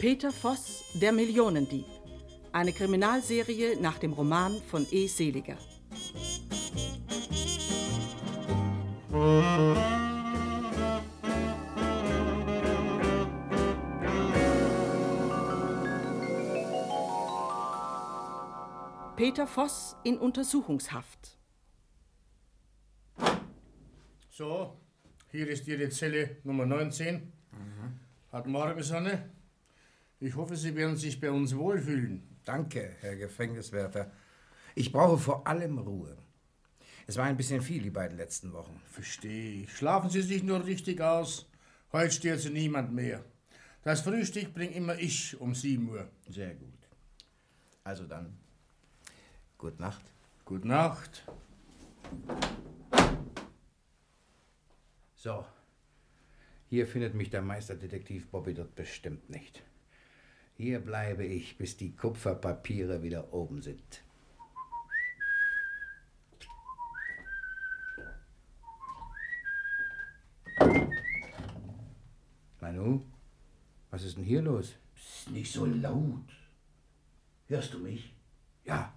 Peter 0.00 0.32
Voss, 0.32 0.82
der 0.94 1.12
Millionendieb. 1.12 1.84
Eine 2.52 2.72
Kriminalserie 2.72 3.78
nach 3.78 3.98
dem 3.98 4.14
Roman 4.14 4.54
von 4.62 4.86
E. 4.90 5.06
Seliger. 5.06 5.58
Peter 19.16 19.46
Voss 19.46 19.96
in 20.04 20.16
Untersuchungshaft. 20.16 21.36
So, 24.30 24.80
hier 25.30 25.46
ist 25.46 25.68
Ihre 25.68 25.90
Zelle 25.90 26.38
Nummer 26.44 26.64
19. 26.64 27.30
Hat 28.32 28.46
Morgen, 28.46 28.82
Sonne. 28.82 29.39
Ich 30.22 30.36
hoffe, 30.36 30.54
Sie 30.54 30.76
werden 30.76 30.96
sich 30.96 31.18
bei 31.18 31.30
uns 31.30 31.56
wohlfühlen. 31.56 32.22
Danke, 32.44 32.94
Herr 33.00 33.16
Gefängniswärter. 33.16 34.12
Ich 34.74 34.92
brauche 34.92 35.16
vor 35.16 35.46
allem 35.46 35.78
Ruhe. 35.78 36.14
Es 37.06 37.16
war 37.16 37.24
ein 37.24 37.38
bisschen 37.38 37.62
viel 37.62 37.82
die 37.82 37.90
beiden 37.90 38.18
letzten 38.18 38.52
Wochen. 38.52 38.78
Verstehe 38.90 39.62
ich. 39.62 39.74
Schlafen 39.74 40.10
Sie 40.10 40.20
sich 40.20 40.42
nur 40.42 40.66
richtig 40.66 41.00
aus. 41.00 41.48
Heute 41.90 42.12
stört 42.12 42.40
Sie 42.40 42.50
niemand 42.50 42.92
mehr. 42.92 43.24
Das 43.82 44.02
Frühstück 44.02 44.52
bringt 44.52 44.76
immer 44.76 44.98
ich 44.98 45.40
um 45.40 45.54
7 45.54 45.88
Uhr. 45.88 46.10
Sehr 46.28 46.54
gut. 46.54 46.68
Also 47.82 48.06
dann, 48.06 48.36
gute 49.56 49.80
Nacht. 49.80 50.04
Gute 50.44 50.68
Nacht. 50.68 51.24
So, 55.14 55.46
hier 56.68 56.86
findet 56.86 57.14
mich 57.14 57.30
der 57.30 57.40
Meisterdetektiv 57.40 58.28
Bobby 58.28 58.52
dort 58.52 58.74
bestimmt 58.74 59.30
nicht. 59.30 59.62
Hier 60.62 60.78
bleibe 60.78 61.24
ich, 61.24 61.56
bis 61.56 61.78
die 61.78 61.96
Kupferpapiere 61.96 63.02
wieder 63.02 63.32
oben 63.32 63.62
sind. 63.62 64.02
Manu, 72.60 73.00
was 73.90 74.02
ist 74.02 74.18
denn 74.18 74.24
hier 74.24 74.42
los? 74.42 74.74
Psst, 74.94 75.30
nicht 75.30 75.50
so 75.50 75.64
laut. 75.64 76.28
Hörst 77.48 77.72
du 77.72 77.78
mich? 77.78 78.14
Ja, 78.66 78.92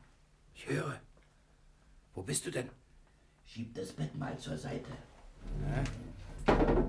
ich 0.54 0.68
höre. 0.68 1.00
Wo 2.14 2.24
bist 2.24 2.46
du 2.46 2.52
denn? 2.52 2.68
Schieb 3.46 3.74
das 3.74 3.94
Bett 3.94 4.14
mal 4.16 4.38
zur 4.38 4.58
Seite. 4.58 4.92
Na, 5.62 6.84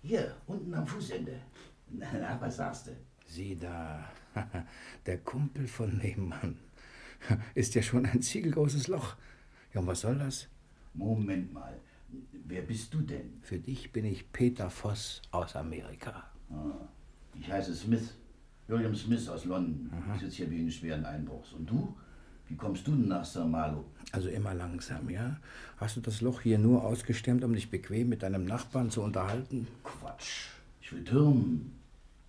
Hier, 0.00 0.36
unten 0.46 0.72
am 0.74 0.86
Fußende. 0.86 1.40
Na, 1.88 2.06
na 2.20 2.40
was 2.40 2.56
sagst 2.56 2.86
du? 2.86 2.92
Sieh 3.26 3.56
da, 3.56 4.04
der 5.06 5.18
Kumpel 5.18 5.66
von 5.66 5.96
nebenan. 5.98 6.56
Ist 7.54 7.74
ja 7.74 7.82
schon 7.82 8.06
ein 8.06 8.22
ziegelgroßes 8.22 8.88
Loch. 8.88 9.16
Ja, 9.72 9.80
und 9.80 9.86
was 9.86 10.00
soll 10.00 10.18
das? 10.18 10.48
Moment 10.94 11.52
mal. 11.52 11.78
Wer 12.32 12.62
bist 12.62 12.94
du 12.94 13.00
denn? 13.00 13.40
Für 13.42 13.58
dich 13.58 13.92
bin 13.92 14.04
ich 14.04 14.32
Peter 14.32 14.70
Voss 14.70 15.20
aus 15.32 15.56
Amerika. 15.56 16.30
Ah, 16.50 16.88
ich 17.38 17.50
heiße 17.50 17.74
Smith. 17.74 18.14
William 18.68 18.94
Smith 18.94 19.28
aus 19.28 19.44
London. 19.44 19.90
Ich 20.14 20.20
sitze 20.20 20.36
hier 20.36 20.50
wegen 20.50 20.70
schweren 20.70 21.04
Einbruchs. 21.04 21.52
Und 21.52 21.68
du? 21.68 21.96
Wie 22.48 22.56
kommst 22.56 22.86
du 22.86 22.92
denn 22.92 23.08
nach 23.08 23.24
St. 23.24 23.46
Malo? 23.46 23.84
Also 24.12 24.28
immer 24.28 24.54
langsam, 24.54 25.10
ja? 25.10 25.36
Hast 25.78 25.96
du 25.96 26.00
das 26.00 26.20
Loch 26.20 26.40
hier 26.40 26.58
nur 26.58 26.84
ausgestemmt, 26.84 27.42
um 27.42 27.52
dich 27.52 27.70
bequem 27.70 28.08
mit 28.08 28.22
deinem 28.22 28.44
Nachbarn 28.44 28.90
zu 28.90 29.02
unterhalten? 29.02 29.66
Quatsch. 29.82 30.48
Ich 30.80 30.92
will 30.92 31.04
türmen. 31.04 31.72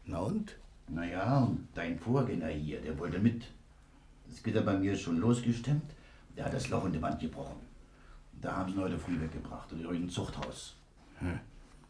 Na 0.05 0.19
und? 0.19 0.57
Naja, 0.87 1.39
und 1.39 1.67
dein 1.73 1.99
Vorgänger 1.99 2.47
hier, 2.47 2.81
der 2.81 2.97
wollte 2.97 3.19
mit. 3.19 3.43
Das 4.27 4.41
Gitter 4.41 4.61
bei 4.61 4.77
mir 4.77 4.93
ist 4.93 5.01
schon 5.01 5.17
losgestemmt. 5.17 5.91
Der 6.35 6.45
hat 6.45 6.53
das 6.53 6.69
Loch 6.69 6.85
in 6.85 6.93
die 6.93 7.01
Wand 7.01 7.19
gebrochen. 7.19 7.59
Und 8.33 8.45
da 8.45 8.55
haben 8.55 8.71
sie 8.71 8.77
ihn 8.77 8.83
heute 8.83 8.97
früh 8.97 9.19
weggebracht 9.19 9.71
und 9.71 9.79
in 9.79 9.85
irgendein 9.85 10.09
Zuchthaus. 10.09 10.75
Hm. 11.19 11.39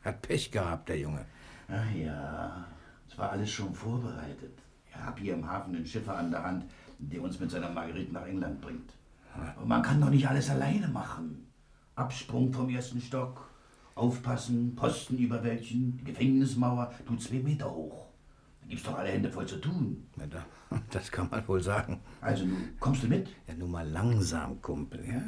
Hat 0.04 0.22
Pech 0.22 0.52
gehabt, 0.52 0.90
der 0.90 1.00
Junge. 1.00 1.26
Ach 1.68 1.92
ja, 1.94 2.66
es 3.08 3.18
war 3.18 3.32
alles 3.32 3.52
schon 3.52 3.74
vorbereitet. 3.74 4.58
Ich 4.90 4.96
habe 4.96 5.20
hier 5.20 5.34
im 5.34 5.48
Hafen 5.48 5.76
einen 5.76 5.86
Schiffer 5.86 6.18
an 6.18 6.32
der 6.32 6.44
Hand, 6.44 6.66
der 6.98 7.22
uns 7.22 7.40
mit 7.40 7.52
seiner 7.52 7.70
Marguerite 7.70 8.14
nach 8.14 8.26
England 8.26 8.62
bringt. 8.62 8.94
Aber 9.56 9.66
man 9.66 9.84
kann 9.84 10.02
doch 10.02 10.10
nicht 10.10 10.28
alles 10.28 10.50
alleine 10.50 10.88
machen. 10.88 11.48
Absprung 11.96 12.54
vom 12.54 12.70
ersten 12.70 13.02
Stock, 13.02 13.50
aufpassen, 13.96 14.76
Posten 14.76 15.18
überwältigen, 15.18 15.98
die 15.98 16.06
Gefängnismauer, 16.06 16.94
du 17.06 17.16
zwei 17.18 17.40
Meter 17.40 17.70
hoch. 17.70 18.07
Gibt's 18.68 18.84
doch 18.84 18.98
alle 18.98 19.10
Hände 19.10 19.32
voll 19.32 19.46
zu 19.46 19.58
tun. 19.58 20.08
Ja, 20.18 20.28
da, 20.28 20.46
das 20.92 21.10
kann 21.10 21.30
man 21.30 21.48
wohl 21.48 21.62
sagen. 21.62 22.02
Also, 22.20 22.46
nun, 22.46 22.70
kommst 22.80 23.04
du 23.04 23.08
mit? 23.08 23.30
Ja, 23.48 23.54
nun 23.54 23.72
mal 23.72 23.88
langsam, 23.88 24.62
Kumpel, 24.62 25.06
ja? 25.08 25.22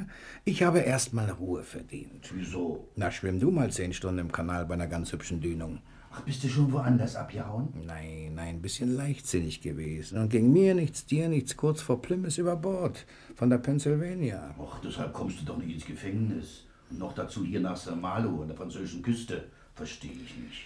Ich 0.43 0.61
habe 0.61 0.79
erst 0.79 1.13
mal 1.13 1.29
Ruhe 1.29 1.63
verdient. 1.63 2.29
Wieso? 2.33 2.89
Na, 2.95 3.09
schwimm 3.11 3.39
du 3.39 3.49
mal 3.49 3.71
zehn 3.71 3.93
Stunden 3.93 4.19
im 4.19 4.31
Kanal 4.31 4.65
bei 4.65 4.73
einer 4.73 4.87
ganz 4.87 5.13
hübschen 5.13 5.39
Dünung. 5.39 5.79
Ach, 6.11 6.21
bist 6.21 6.43
du 6.43 6.49
schon 6.49 6.71
woanders 6.71 7.15
abgehauen? 7.15 7.69
Nein, 7.85 8.33
nein, 8.35 8.55
ein 8.55 8.61
bisschen 8.61 8.95
leichtsinnig 8.95 9.61
gewesen. 9.61 10.17
Und 10.17 10.29
ging 10.29 10.51
mir 10.51 10.73
nichts, 10.73 11.05
dir 11.05 11.29
nichts, 11.29 11.55
kurz 11.55 11.81
vor 11.81 12.01
Plymouth 12.01 12.37
über 12.39 12.55
Bord. 12.55 13.05
Von 13.35 13.49
der 13.49 13.59
Pennsylvania. 13.59 14.53
Och, 14.57 14.79
deshalb 14.83 15.13
kommst 15.13 15.39
du 15.39 15.45
doch 15.45 15.57
nicht 15.57 15.73
ins 15.73 15.85
Gefängnis. 15.85 16.65
Und 16.89 16.99
noch 16.99 17.13
dazu 17.13 17.45
hier 17.45 17.61
nach 17.61 17.77
St. 17.77 17.95
Malo 17.95 18.41
an 18.41 18.47
der 18.47 18.57
französischen 18.57 19.03
Küste. 19.03 19.45
Verstehe 19.75 20.11
ich 20.11 20.35
nicht. 20.37 20.63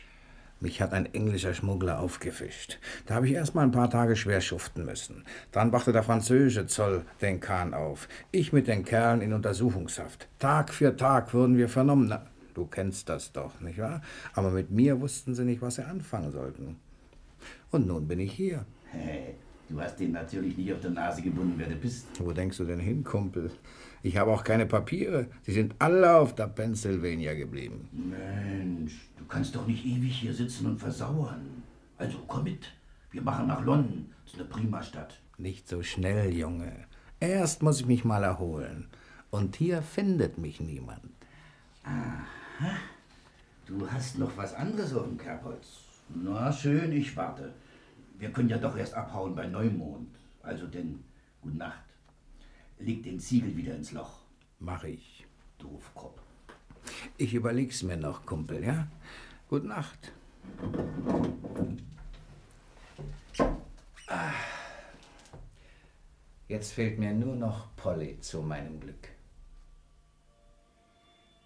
Mich 0.64 0.82
hat 0.82 0.94
ein 0.94 1.14
englischer 1.14 1.54
Schmuggler 1.54 2.00
aufgefischt. 2.00 2.80
Da 3.06 3.16
habe 3.16 3.28
ich 3.28 3.34
erst 3.34 3.54
mal 3.54 3.64
ein 3.64 3.72
paar 3.72 3.90
Tage 3.90 4.16
schwer 4.16 4.40
schuften 4.40 4.86
müssen. 4.86 5.26
Dann 5.52 5.72
brachte 5.72 5.92
der 5.92 6.04
französische 6.04 6.68
Zoll 6.68 7.04
den 7.22 7.42
Kahn 7.42 7.74
auf. 7.74 8.08
Ich 8.32 8.54
mit 8.54 8.70
den 8.70 8.86
Kerlen 8.86 9.20
in 9.20 9.34
Untersuchungshaft. 9.34 10.30
Tag 10.40 10.74
für 10.74 10.96
Tag 10.96 11.34
wurden 11.34 11.58
wir 11.58 11.68
vernommen. 11.68 12.08
Na, 12.08 12.26
du 12.54 12.66
kennst 12.66 13.10
das 13.10 13.34
doch, 13.34 13.60
nicht 13.60 13.78
wahr? 13.78 14.02
Aber 14.36 14.52
mit 14.52 14.72
mir 14.72 15.02
wussten 15.02 15.36
sie 15.36 15.44
nicht, 15.44 15.62
was 15.62 15.76
sie 15.76 15.86
anfangen 15.86 16.32
sollten. 16.32 16.78
Und 17.72 17.86
nun 17.86 18.08
bin 18.08 18.22
ich 18.22 18.32
hier. 18.32 18.66
Hey, 18.86 19.36
du 19.68 19.82
hast 19.82 20.00
den 20.00 20.14
natürlich 20.14 20.56
nicht 20.56 20.72
auf 20.72 20.80
der 20.80 20.92
Nase 20.92 21.22
gebunden, 21.22 21.56
wer 21.58 21.68
du 21.68 21.76
bist. 21.76 22.06
Wo 22.20 22.32
denkst 22.32 22.56
du 22.56 22.64
denn 22.64 22.80
hin, 22.80 23.04
Kumpel? 23.04 23.52
Ich 24.04 24.18
habe 24.18 24.32
auch 24.32 24.44
keine 24.44 24.66
Papiere. 24.66 25.28
Sie 25.44 25.54
sind 25.54 25.76
alle 25.80 26.18
auf 26.18 26.36
der 26.36 26.48
Pennsylvania 26.48 27.34
geblieben. 27.34 27.88
Mensch, 27.94 29.10
du 29.18 29.24
kannst 29.26 29.56
doch 29.56 29.66
nicht 29.66 29.86
ewig 29.86 30.14
hier 30.20 30.34
sitzen 30.34 30.66
und 30.66 30.78
versauern. 30.78 31.64
Also 31.98 32.20
komm 32.28 32.44
mit. 32.44 32.68
Wir 33.12 33.22
machen 33.22 33.48
nach 33.48 33.64
London. 33.64 34.12
Das 34.26 34.34
ist 34.34 34.40
eine 34.42 34.50
prima 34.50 34.84
Stadt. 34.84 35.22
Nicht 35.38 35.70
so 35.70 35.82
schnell, 35.84 36.34
Junge. 36.34 36.74
Erst 37.22 37.64
muss 37.64 37.80
ich 37.80 37.86
mich 37.86 38.04
mal 38.04 38.24
erholen. 38.24 38.90
Und 39.32 39.56
hier 39.56 39.82
findet 39.82 40.38
mich 40.38 40.60
niemand. 40.60 41.10
Aha. 41.84 42.76
Du 43.66 43.90
hast 43.90 44.20
noch 44.20 44.36
was 44.36 44.54
anderes 44.54 44.94
auf 44.94 45.08
dem 45.08 45.18
Kerbholz. 45.18 45.80
Na 46.10 46.52
schön, 46.52 46.92
ich 46.92 47.16
warte. 47.16 47.54
Wir 48.20 48.32
können 48.32 48.50
ja 48.50 48.58
doch 48.58 48.76
erst 48.76 48.96
abhauen 48.96 49.34
bei 49.34 49.48
Neumond. 49.48 50.10
Also 50.42 50.68
denn, 50.68 51.00
gute 51.42 51.58
Nacht. 51.58 51.86
Leg 52.84 53.02
den 53.04 53.18
Ziegel 53.18 53.56
wieder 53.56 53.76
ins 53.76 53.94
Loch. 53.94 54.20
Mach 54.60 54.84
ich. 54.84 55.26
Doofkopf. 55.58 56.20
Ich 57.18 57.34
überleg's 57.34 57.82
mir 57.82 57.96
noch, 57.96 58.26
Kumpel, 58.26 58.62
ja? 58.62 58.88
Gute 59.48 59.68
Nacht. 59.68 60.12
Ah. 64.08 64.34
Jetzt 66.50 66.74
fehlt 66.74 67.00
mir 67.00 67.14
nur 67.14 67.38
noch 67.38 67.74
Polly 67.78 68.20
zu 68.20 68.42
meinem 68.42 68.82
Glück. 68.82 69.08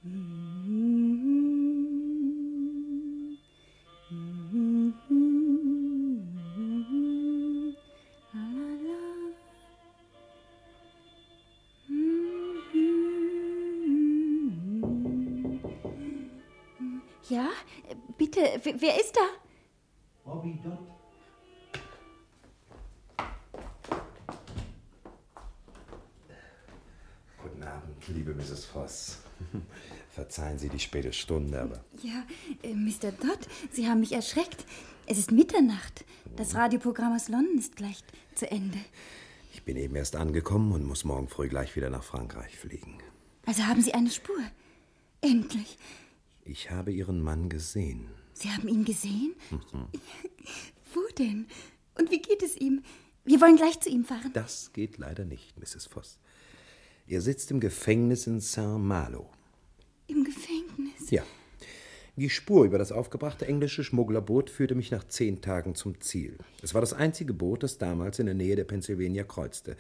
Ja, 0.04 0.10
wer 18.64 18.82
wer 18.82 19.00
ist 19.00 19.16
da? 19.16 19.22
Bobby 20.26 20.60
Dott. 20.64 20.80
Guten 27.42 27.64
Abend, 27.64 28.08
liebe 28.08 28.34
Mrs. 28.34 28.66
Voss. 28.66 29.20
Verzeihen 30.12 30.58
Sie 30.58 30.70
die 30.70 30.80
späte 30.80 31.14
Stunde, 31.14 31.62
aber 31.62 31.84
Ja, 32.02 32.24
äh, 32.64 32.74
Mr. 32.74 33.12
Dodd, 33.12 33.40
Sie 33.72 33.88
haben 33.88 34.00
mich 34.00 34.14
erschreckt. 34.14 34.66
Es 35.06 35.18
ist 35.20 35.32
Mitternacht. 35.32 36.06
Das 36.36 36.56
Radioprogramm 36.56 37.16
aus 37.16 37.30
London 37.30 37.58
ist 37.60 37.76
gleich 37.76 38.04
zu 38.36 38.50
Ende. 38.50 38.80
ich 39.54 39.64
bin 39.64 39.78
eben 39.78 39.96
erst 39.96 40.16
angekommen 40.16 40.72
und 40.72 40.84
muss 40.86 41.04
morgen 41.04 41.28
früh 41.30 41.48
gleich 41.48 41.76
wieder 41.76 41.90
nach 41.90 42.04
Frankreich 42.04 42.58
fliegen. 42.58 42.98
Also 43.46 43.64
haben 43.68 43.82
Sie 43.82 43.94
eine 43.94 44.10
Spur. 44.10 44.38
Endlich. 45.22 45.78
Ich 46.46 46.72
habe 46.72 46.92
Ihren 46.92 47.22
Mann 47.22 47.50
gesehen. 47.50 48.08
Sie 48.38 48.50
haben 48.52 48.68
ihn 48.68 48.86
gesehen? 48.86 49.34
Wo 50.94 51.02
denn? 51.18 51.48
Und 51.98 52.12
wie 52.12 52.22
geht 52.22 52.44
es 52.44 52.56
ihm? 52.56 52.84
Wir 53.26 53.42
wollen 53.42 53.56
gleich 53.56 53.80
zu 53.80 53.90
ihm 53.90 54.06
fahren. 54.06 54.32
Das 54.34 54.72
geht 54.74 55.00
leider 55.00 55.26
nicht, 55.26 55.58
Mrs. 55.60 55.88
Voss. 55.88 56.20
Er 57.08 57.22
sitzt 57.22 57.50
im 57.50 57.60
Gefängnis 57.60 58.28
in 58.28 58.40
Saint-Malo. 58.40 59.32
Im 60.06 60.24
Gefängnis? 60.24 61.10
Ja. 61.10 61.24
Die 62.16 62.30
Spur 62.30 62.66
über 62.66 62.78
das 62.78 62.92
aufgebrachte 62.92 63.48
englische 63.48 63.84
Schmugglerboot 63.84 64.52
führte 64.52 64.76
mich 64.76 64.92
nach 64.92 65.08
zehn 65.08 65.42
Tagen 65.42 65.74
zum 65.74 66.00
Ziel. 66.00 66.38
Es 66.62 66.76
war 66.76 66.82
das 66.82 66.94
einzige 66.94 67.34
Boot, 67.34 67.64
das 67.64 67.80
damals 67.80 68.20
in 68.20 68.28
der 68.28 68.36
Nähe 68.36 68.56
der 68.56 68.66
Pennsylvania 68.66 69.24
kreuzte. 69.24 69.78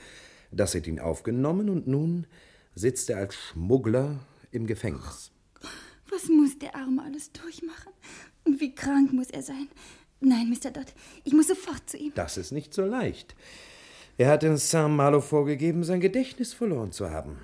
Das 0.51 0.73
hat 0.73 0.87
ihn 0.87 0.99
aufgenommen 0.99 1.69
und 1.69 1.85
nun 1.85 2.25
sitzt 2.73 3.09
er 3.11 3.17
als 3.17 3.35
Schmuggler 3.35 4.19
im 4.51 4.65
Gefängnis. 4.65 5.31
Was 6.09 6.27
muss 6.29 6.57
der 6.57 6.75
Arme 6.75 7.03
alles 7.03 7.31
durchmachen? 7.31 7.91
Wie 8.59 8.73
krank 8.73 9.13
muss 9.13 9.29
er 9.29 9.43
sein? 9.43 9.67
Nein, 10.19 10.49
Mr. 10.49 10.71
Dodd, 10.71 10.93
ich 11.23 11.33
muss 11.33 11.47
sofort 11.47 11.89
zu 11.89 11.97
ihm. 11.97 12.11
Das 12.15 12.37
ist 12.37 12.51
nicht 12.51 12.73
so 12.73 12.83
leicht. 12.83 13.35
Er 14.17 14.29
hat 14.29 14.43
in 14.43 14.57
Saint-Malo 14.57 15.21
vorgegeben, 15.21 15.83
sein 15.83 15.99
Gedächtnis 15.99 16.53
verloren 16.53 16.91
zu 16.91 17.11
haben. 17.11 17.37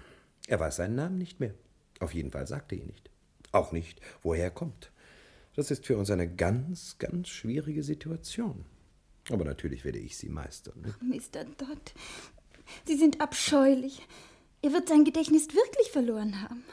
Er 0.47 0.59
weiß 0.59 0.77
seinen 0.77 0.95
Namen 0.95 1.17
nicht 1.17 1.39
mehr. 1.39 1.53
Auf 1.99 2.13
jeden 2.13 2.31
Fall 2.31 2.47
sagte 2.47 2.75
er 2.75 2.81
ihn 2.81 2.87
nicht. 2.87 3.09
Auch 3.51 3.71
nicht, 3.71 4.01
woher 4.23 4.45
er 4.45 4.51
kommt. 4.51 4.91
Das 5.55 5.69
ist 5.69 5.85
für 5.85 5.97
uns 5.97 6.09
eine 6.09 6.27
ganz, 6.27 6.97
ganz 6.97 7.29
schwierige 7.29 7.83
Situation. 7.83 8.65
Aber 9.29 9.45
natürlich 9.45 9.85
werde 9.85 9.99
ich 9.99 10.17
sie 10.17 10.29
meistern. 10.29 10.81
Ne? 10.81 10.95
Mr. 10.99 11.43
Dodd, 11.45 11.93
Sie 12.85 12.97
sind 12.97 13.21
abscheulich. 13.21 14.01
Er 14.61 14.73
wird 14.73 14.89
sein 14.89 15.03
Gedächtnis 15.03 15.49
wirklich 15.49 15.91
verloren 15.91 16.41
haben. 16.41 16.63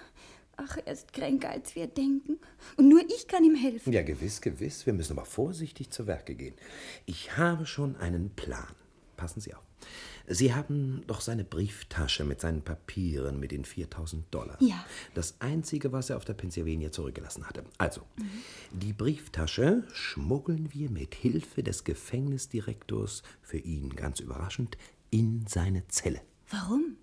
Ach, 0.63 0.77
er 0.85 0.93
ist 0.93 1.13
kränker, 1.13 1.51
als 1.51 1.75
wir 1.75 1.87
denken. 1.87 2.39
Und 2.77 2.89
nur 2.89 3.01
ich 3.09 3.27
kann 3.27 3.45
ihm 3.45 3.55
helfen. 3.55 3.93
Ja, 3.93 4.03
gewiss, 4.03 4.41
gewiss. 4.41 4.85
Wir 4.85 4.93
müssen 4.93 5.17
aber 5.17 5.27
vorsichtig 5.27 5.91
zu 5.91 6.07
Werke 6.07 6.35
gehen. 6.35 6.55
Ich 7.07 7.37
habe 7.37 7.67
schon 7.67 7.97
einen 7.97 8.31
Plan. 8.31 8.75
Passen 9.17 9.41
Sie 9.41 9.55
auf. 9.55 9.63
Sie 10.27 10.55
haben 10.55 11.03
doch 11.07 11.21
seine 11.21 11.45
Brieftasche 11.45 12.25
mit 12.25 12.41
seinen 12.41 12.63
Papieren, 12.63 13.41
mit 13.41 13.53
den 13.53 13.65
4000 13.65 14.33
Dollar. 14.33 14.57
Ja. 14.61 14.85
Das 15.15 15.41
Einzige, 15.41 15.93
was 15.93 16.11
er 16.11 16.19
auf 16.19 16.25
der 16.25 16.35
Pennsylvania 16.35 16.93
zurückgelassen 16.93 17.49
hatte. 17.49 17.65
Also, 17.79 18.03
die 18.71 18.93
Brieftasche 18.93 19.85
schmuggeln 19.93 20.73
wir 20.73 20.91
mit 20.91 21.15
Hilfe 21.15 21.63
des 21.63 21.85
Gefängnisdirektors, 21.85 23.23
für 23.43 23.59
ihn 23.59 23.97
ganz 23.97 24.21
überraschend, 24.21 24.77
in 25.11 25.47
seine 25.49 25.89
Zelle. 25.89 26.21
Warum? 26.51 26.97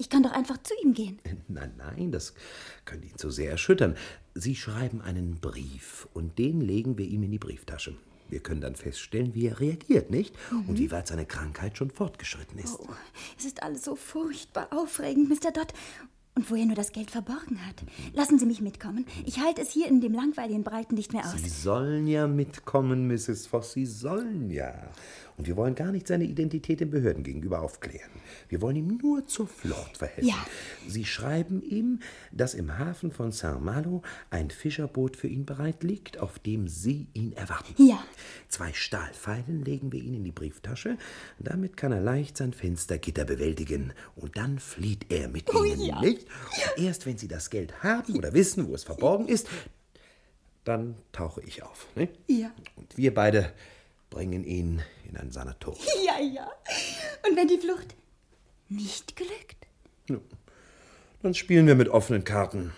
Ich 0.00 0.08
kann 0.08 0.22
doch 0.22 0.32
einfach 0.32 0.56
zu 0.62 0.72
ihm 0.82 0.94
gehen. 0.94 1.18
Nein, 1.48 1.74
nein, 1.76 2.10
das 2.10 2.32
könnte 2.86 3.06
ihn 3.06 3.18
zu 3.18 3.30
sehr 3.30 3.50
erschüttern. 3.50 3.96
Sie 4.34 4.56
schreiben 4.56 5.02
einen 5.02 5.40
Brief 5.40 6.08
und 6.14 6.38
den 6.38 6.62
legen 6.62 6.96
wir 6.96 7.06
ihm 7.06 7.22
in 7.22 7.30
die 7.30 7.38
Brieftasche. 7.38 7.94
Wir 8.30 8.40
können 8.40 8.62
dann 8.62 8.76
feststellen, 8.76 9.34
wie 9.34 9.48
er 9.48 9.60
reagiert, 9.60 10.10
nicht? 10.10 10.34
Und 10.50 10.78
wie 10.78 10.90
weit 10.90 11.08
seine 11.08 11.26
Krankheit 11.26 11.76
schon 11.76 11.90
fortgeschritten 11.90 12.58
ist. 12.58 12.78
Oh, 12.80 12.88
es 13.38 13.44
ist 13.44 13.62
alles 13.62 13.84
so 13.84 13.94
furchtbar 13.94 14.68
aufregend, 14.70 15.28
Mr. 15.28 15.50
Dodd. 15.52 15.74
Und 16.34 16.48
wo 16.50 16.54
er 16.54 16.64
nur 16.64 16.76
das 16.76 16.92
Geld 16.92 17.10
verborgen 17.10 17.66
hat. 17.66 17.82
Lassen 18.14 18.38
Sie 18.38 18.46
mich 18.46 18.62
mitkommen. 18.62 19.04
Ich 19.26 19.40
halte 19.40 19.60
es 19.60 19.70
hier 19.70 19.88
in 19.88 20.00
dem 20.00 20.14
langweiligen 20.14 20.62
Breiten 20.62 20.94
nicht 20.94 21.12
mehr 21.12 21.26
aus. 21.26 21.34
Sie 21.36 21.48
sollen 21.48 22.06
ja 22.06 22.26
mitkommen, 22.26 23.08
Mrs. 23.08 23.48
Voss, 23.48 23.72
Sie 23.72 23.84
sollen 23.84 24.48
ja. 24.48 24.90
Und 25.40 25.46
wir 25.46 25.56
wollen 25.56 25.74
gar 25.74 25.90
nicht 25.90 26.06
seine 26.06 26.24
Identität 26.24 26.80
den 26.80 26.90
Behörden 26.90 27.22
gegenüber 27.22 27.62
aufklären. 27.62 28.10
Wir 28.50 28.60
wollen 28.60 28.76
ihm 28.76 28.98
nur 28.98 29.26
zur 29.26 29.48
Flucht 29.48 29.96
verhelfen. 29.96 30.28
Ja. 30.28 30.46
Sie 30.86 31.06
schreiben 31.06 31.62
ihm, 31.62 32.00
dass 32.30 32.52
im 32.52 32.76
Hafen 32.76 33.10
von 33.10 33.32
Saint-Malo 33.32 34.02
ein 34.28 34.50
Fischerboot 34.50 35.16
für 35.16 35.28
ihn 35.28 35.46
bereit 35.46 35.82
liegt, 35.82 36.18
auf 36.18 36.38
dem 36.40 36.68
Sie 36.68 37.06
ihn 37.14 37.32
erwarten. 37.32 37.72
Ja. 37.82 38.04
Zwei 38.48 38.74
Stahlpfeilen 38.74 39.64
legen 39.64 39.92
wir 39.92 40.02
ihn 40.02 40.12
in 40.12 40.24
die 40.24 40.30
Brieftasche. 40.30 40.98
Damit 41.38 41.74
kann 41.74 41.92
er 41.92 42.02
leicht 42.02 42.36
sein 42.36 42.52
Fenstergitter 42.52 43.24
bewältigen. 43.24 43.94
Und 44.16 44.36
dann 44.36 44.58
flieht 44.58 45.06
er 45.10 45.28
mit 45.28 45.54
Oh 45.54 45.64
Ihnen, 45.64 45.80
ja. 45.80 46.02
nicht? 46.02 46.26
Und 46.76 46.84
erst 46.84 47.06
wenn 47.06 47.16
Sie 47.16 47.28
das 47.28 47.48
Geld 47.48 47.82
haben 47.82 48.14
oder 48.14 48.34
wissen, 48.34 48.68
wo 48.68 48.74
es 48.74 48.84
verborgen 48.84 49.26
ist, 49.26 49.48
dann 50.64 50.96
tauche 51.12 51.40
ich 51.40 51.62
auf. 51.62 51.86
Nicht? 51.94 52.12
Ja. 52.26 52.50
Und 52.76 52.98
wir 52.98 53.14
beide 53.14 53.54
bringen 54.10 54.44
ihn 54.44 54.82
in 55.08 55.16
ein 55.16 55.30
Sanatorium. 55.30 55.82
Ja, 56.04 56.20
ja. 56.20 56.50
Und 57.28 57.36
wenn 57.36 57.48
die 57.48 57.58
Flucht 57.58 57.94
nicht 58.68 59.16
glückt? 59.16 59.66
Dann 61.22 61.34
spielen 61.34 61.66
wir 61.66 61.74
mit 61.74 61.88
offenen 61.88 62.24
Karten. 62.24 62.72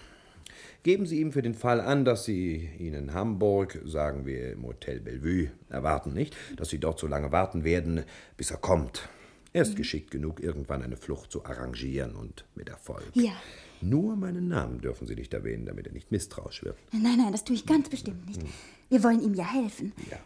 Geben 0.82 1.06
Sie 1.06 1.20
ihm 1.20 1.31
für 1.32 1.43
den 1.43 1.55
Fall 1.55 1.81
an, 1.81 2.05
dass 2.05 2.25
Sie 2.25 2.69
ihn 2.79 2.94
in 2.94 3.14
Hamburg, 3.14 3.81
sagen 3.84 4.26
wir 4.26 4.52
im 4.52 4.64
Hotel 4.64 5.00
Bellevue, 5.00 5.52
erwarten, 5.69 6.12
nicht? 6.12 6.37
Dass 6.56 6.70
Sie 6.70 6.79
dort 6.79 6.99
so 6.99 7.06
lange 7.06 7.31
warten 7.31 7.62
werden, 7.62 8.05
bis 8.37 8.50
er 8.50 8.56
kommt. 8.56 9.08
Er 9.52 9.62
ist 9.62 9.76
geschickt 9.76 10.11
genug, 10.11 10.43
irgendwann 10.43 10.82
eine 10.82 10.96
Flucht 10.96 11.31
zu 11.31 11.44
arrangieren 11.44 12.17
und 12.17 12.44
mit 12.55 12.69
Erfolg. 12.69 13.05
Ja. 13.14 13.32
Nur 13.81 14.17
meinen 14.17 14.49
Namen 14.49 14.81
dürfen 14.81 15.06
Sie 15.06 15.14
nicht 15.14 15.32
erwähnen, 15.35 15.67
damit 15.67 15.87
er 15.87 15.93
nicht 15.93 16.11
misstrauisch 16.11 16.64
wird. 16.64 16.76
Nein, 16.93 17.19
nein, 17.19 17.32
das 17.32 17.44
tue 17.44 17.55
ich 17.55 17.67
ganz 17.67 17.88
bestimmt 17.88 18.26
nicht. 18.26 18.40
Wir 18.88 19.05
wollen 19.05 19.20
ihm 19.23 19.35
ja 19.35 19.44
helfen. 19.44 19.93
Ja. 20.11 20.19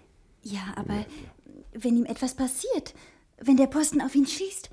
Ja, 0.49 0.75
aber 0.77 1.05
wenn 1.73 1.97
ihm 1.97 2.05
etwas 2.05 2.35
passiert, 2.35 2.95
wenn 3.39 3.57
der 3.57 3.67
Posten 3.67 4.01
auf 4.01 4.15
ihn 4.15 4.27
schießt, 4.27 4.71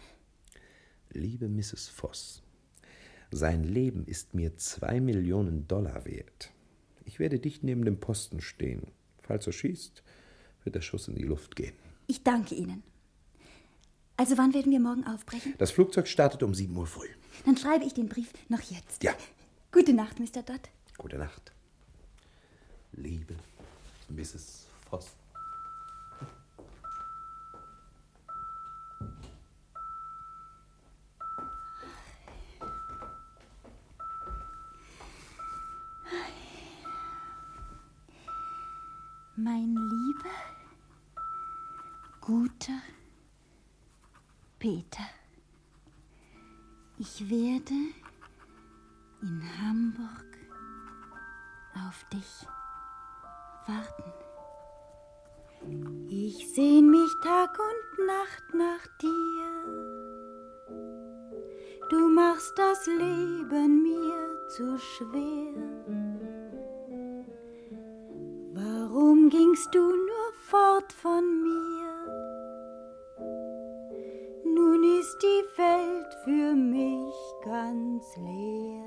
Liebe 1.16 1.48
Mrs. 1.48 1.90
Voss, 1.90 2.42
sein 3.32 3.64
Leben 3.64 4.06
ist 4.06 4.34
mir 4.34 4.56
zwei 4.58 5.00
Millionen 5.00 5.68
Dollar 5.68 6.06
wert. 6.06 6.52
Ich 7.06 7.20
werde 7.20 7.40
dicht 7.40 7.64
neben 7.64 7.86
dem 7.86 8.00
Posten 8.00 8.42
stehen. 8.42 8.88
Falls 9.22 9.46
er 9.48 9.54
schießt, 9.54 10.04
wird 10.64 10.76
der 10.76 10.82
Schuss 10.82 11.08
in 11.08 11.16
die 11.16 11.24
Luft 11.24 11.56
gehen. 11.56 11.74
ich 12.08 12.24
danke 12.24 12.56
Ihnen. 12.56 12.84
Also 14.18 14.38
wann 14.38 14.54
werden 14.54 14.72
wir 14.72 14.80
morgen 14.80 15.06
aufbrechen? 15.06 15.56
Das 15.58 15.72
Flugzeug 15.72 16.08
startet 16.08 16.44
um 16.44 16.54
7 16.54 16.76
Uhr 16.78 16.86
früh. 16.88 17.08
Dann 17.46 17.58
schreibe 17.58 17.84
ich 17.86 17.94
den 17.96 18.10
Brief 18.10 18.32
noch 18.48 18.62
jetzt. 18.62 19.04
Ja. 19.04 19.14
Gute 19.72 19.94
Nacht, 19.94 20.20
Mr. 20.20 20.44
Dodd. 20.44 20.70
Gute 21.00 21.18
Nacht. 21.18 21.52
Liebe 22.92 23.36
Mrs. 24.10 24.68
Voss. 24.90 25.16
Mein 39.44 39.76
lieber, 39.76 40.30
guter 42.22 42.82
Peter, 44.58 45.04
ich 46.98 47.30
werde 47.30 47.74
in 49.22 49.44
Hamburg 49.60 50.38
auf 51.76 52.06
dich 52.14 52.48
warten. 53.68 54.14
Ich 56.08 56.54
sehn 56.54 56.90
mich 56.90 57.12
Tag 57.22 57.60
und 57.60 58.06
Nacht 58.08 58.54
nach 58.54 58.88
dir. 59.02 59.50
Du 61.90 62.08
machst 62.08 62.58
das 62.58 62.86
Leben 62.86 63.84
mir 63.84 64.48
zu 64.48 64.78
schwer. 64.78 66.03
Gingst 69.54 69.76
du 69.76 69.80
nur 69.82 70.34
fort 70.50 70.92
von 70.92 71.24
mir? 71.44 71.94
Nun 74.46 74.84
ist 75.00 75.18
die 75.22 75.44
Welt 75.62 76.14
für 76.24 76.56
mich 76.56 77.14
ganz 77.44 78.18
leer. 78.18 78.84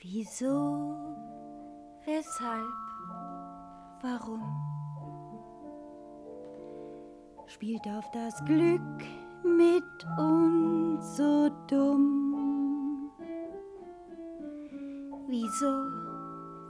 Wieso? 0.00 0.94
Weshalb? 2.06 2.64
Warum? 4.00 4.42
Spielt 7.46 7.86
auf 7.88 8.10
das 8.12 8.42
Glück 8.46 9.04
mit 9.44 10.06
uns 10.18 11.16
so 11.16 11.50
dumm? 11.68 13.10
Wieso? 15.28 16.05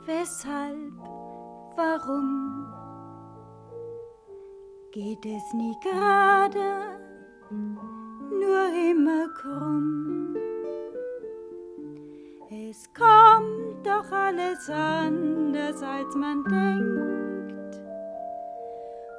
Weshalb? 0.07 0.93
Warum? 1.75 2.73
Geht 4.93 5.27
es 5.27 5.53
nie 5.53 5.75
gerade, 5.83 6.99
nur 7.51 8.67
immer 8.91 9.29
krumm? 9.35 10.37
Es 12.49 12.89
kommt 12.95 13.85
doch 13.85 14.13
alles 14.13 14.71
anders, 14.71 15.83
als 15.83 16.15
man 16.15 16.45
denkt. 16.45 17.81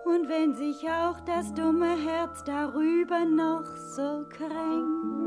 Und 0.05 0.29
wenn 0.29 0.55
sich 0.55 0.89
auch 0.89 1.19
das 1.25 1.53
dumme 1.53 1.97
Herz 1.97 2.45
darüber 2.45 3.25
noch 3.25 3.65
so 3.75 4.25
kränkt, 4.29 5.26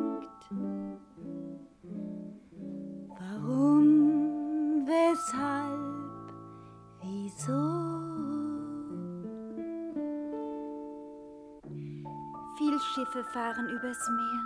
fahren 13.32 13.68
übers 13.68 14.08
Meer. 14.08 14.44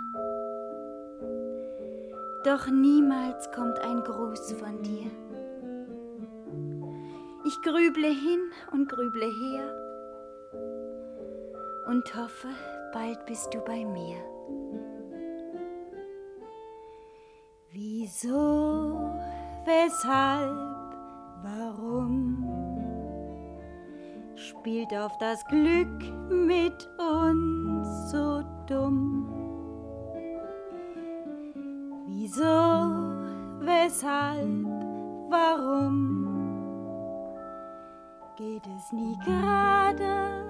Doch 2.43 2.67
niemals 2.67 3.51
kommt 3.51 3.79
ein 3.79 4.03
Gruß 4.03 4.53
von 4.53 4.81
dir. 4.83 5.09
Ich 7.45 7.61
grüble 7.61 8.07
hin 8.07 8.51
und 8.71 8.87
grüble 8.89 9.25
her 9.25 9.85
und 11.87 12.15
hoffe, 12.15 12.49
bald 12.93 13.25
bist 13.25 13.53
du 13.53 13.59
bei 13.59 13.85
mir. 13.85 14.17
Wieso, 17.71 19.11
weshalb, 19.65 20.95
warum 21.43 22.35
spielt 24.35 24.93
auf 24.93 25.17
das 25.19 25.43
Glück 25.47 26.01
mit 26.29 26.89
uns 26.97 28.11
so 28.11 28.54
dumm? 28.67 29.27
Wieso, 32.07 32.43
weshalb, 33.59 34.65
warum 35.29 36.25
geht 38.35 38.65
es 38.65 38.91
nie 38.91 39.17
gerade, 39.23 40.43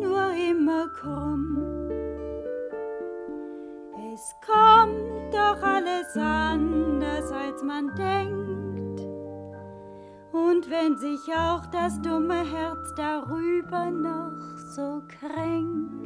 nur 0.00 0.32
immer 0.32 0.88
krumm? 0.88 1.58
Es 4.12 4.34
kommt 4.44 5.32
doch 5.32 5.62
alles 5.62 6.16
anders, 6.16 7.32
als 7.32 7.62
man 7.62 7.94
denkt. 7.94 9.00
Und 10.32 10.68
wenn 10.70 10.98
sich 10.98 11.34
auch 11.34 11.64
das 11.66 12.00
dumme 12.02 12.44
Herz 12.44 12.92
darüber 12.96 13.90
noch 13.90 14.58
so 14.74 15.02
kränkt. 15.08 16.01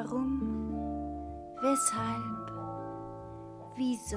Warum? 0.00 0.72
Weshalb? 1.60 2.52
Wieso? 3.76 4.16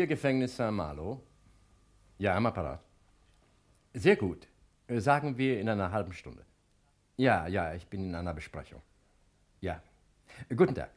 Hier 0.00 0.06
Gefängnis 0.06 0.56
Saint-Malo. 0.56 1.20
Ja, 2.16 2.34
am 2.34 2.46
Apparat. 2.46 2.80
Sehr 3.92 4.16
gut. 4.16 4.48
Äh, 4.86 4.98
Sagen 4.98 5.36
wir 5.36 5.60
in 5.60 5.68
einer 5.68 5.92
halben 5.92 6.14
Stunde. 6.14 6.42
Ja, 7.18 7.46
ja, 7.46 7.74
ich 7.74 7.86
bin 7.86 8.08
in 8.08 8.14
einer 8.14 8.32
Besprechung. 8.32 8.80
Ja. 9.60 9.82
Guten 10.48 10.74
Tag. 10.74 10.88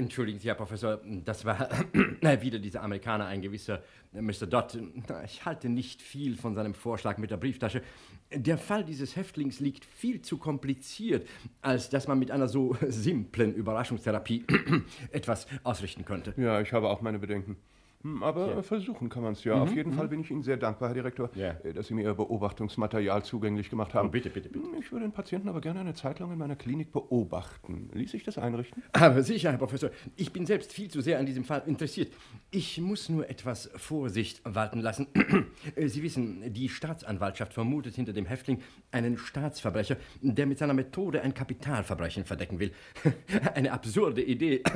Entschuldigen 0.00 0.38
Sie, 0.38 0.48
Herr 0.48 0.54
Professor, 0.54 0.98
das 1.26 1.44
war 1.44 1.68
wieder 2.40 2.58
dieser 2.58 2.82
Amerikaner, 2.82 3.26
ein 3.26 3.42
gewisser 3.42 3.82
äh, 4.14 4.22
Mr. 4.22 4.46
Dodd. 4.46 4.78
Ich 5.26 5.44
halte 5.44 5.68
nicht 5.68 6.00
viel 6.00 6.38
von 6.38 6.54
seinem 6.54 6.72
Vorschlag 6.72 7.18
mit 7.18 7.30
der 7.30 7.36
Brieftasche. 7.36 7.82
Der 8.32 8.56
Fall 8.56 8.82
dieses 8.82 9.14
Häftlings 9.14 9.60
liegt 9.60 9.84
viel 9.84 10.22
zu 10.22 10.38
kompliziert, 10.38 11.28
als 11.60 11.90
dass 11.90 12.08
man 12.08 12.18
mit 12.18 12.30
einer 12.30 12.48
so 12.48 12.74
simplen 12.88 13.54
Überraschungstherapie 13.54 14.46
etwas 15.12 15.46
ausrichten 15.64 16.06
könnte. 16.06 16.32
Ja, 16.38 16.62
ich 16.62 16.72
habe 16.72 16.88
auch 16.88 17.02
meine 17.02 17.18
Bedenken. 17.18 17.58
Hm, 18.02 18.22
Aber 18.22 18.48
Ja. 18.56 18.62
versuchen 18.62 19.08
kann 19.10 19.22
man 19.22 19.32
es 19.32 19.44
ja. 19.44 19.54
Auf 19.60 19.74
jeden 19.74 19.92
Fall 19.92 20.08
bin 20.08 20.20
ich 20.20 20.30
Ihnen 20.30 20.42
sehr 20.42 20.56
dankbar, 20.56 20.88
Herr 20.88 20.94
Direktor, 20.94 21.28
Ja. 21.34 21.50
äh, 21.64 21.72
dass 21.74 21.88
Sie 21.88 21.94
mir 21.94 22.02
Ihr 22.04 22.14
Beobachtungsmaterial 22.14 23.22
zugänglich 23.24 23.68
gemacht 23.68 23.92
haben. 23.92 24.08
Oh, 24.08 24.10
bitte, 24.10 24.30
bitte, 24.30 24.48
bitte. 24.48 24.64
Ich 24.78 24.90
würde 24.90 25.04
den 25.04 25.12
Patienten 25.12 25.48
aber 25.50 25.60
gerne 25.60 25.80
eine 25.80 25.92
Zeit 25.92 26.18
lang 26.18 26.32
in 26.32 26.38
meiner 26.38 26.56
Klinik 26.56 26.92
beobachten. 26.92 27.90
Ließ 27.92 28.10
sich 28.12 28.24
das 28.24 28.38
einrichten? 28.38 28.82
Aber 28.92 29.22
sicher, 29.22 29.50
Herr 29.50 29.58
Professor, 29.58 29.90
ich 30.16 30.32
bin 30.32 30.46
selbst 30.46 30.72
viel 30.72 30.88
zu 30.90 31.02
sehr 31.02 31.18
an 31.18 31.26
diesem 31.26 31.44
Fall 31.44 31.62
interessiert. 31.66 32.10
Ich 32.50 32.80
muss 32.80 33.10
nur 33.10 33.28
etwas 33.28 33.70
Vorsicht 33.76 34.40
walten 34.44 34.80
lassen. 34.80 35.06
Äh, 35.76 35.88
Sie 35.88 36.02
wissen, 36.02 36.52
die 36.54 36.68
Staatsanwaltschaft 36.68 37.52
vermutet 37.52 37.94
hinter 37.94 38.12
dem 38.12 38.24
Häftling 38.26 38.60
einen 38.92 39.18
Staatsverbrecher, 39.18 39.96
der 40.22 40.46
mit 40.46 40.58
seiner 40.58 40.72
Methode 40.74 41.20
ein 41.22 41.34
Kapitalverbrechen 41.34 42.24
verdecken 42.24 42.58
will. 42.58 42.72
Eine 43.54 43.72
absurde 43.72 44.22
Idee. 44.22 44.62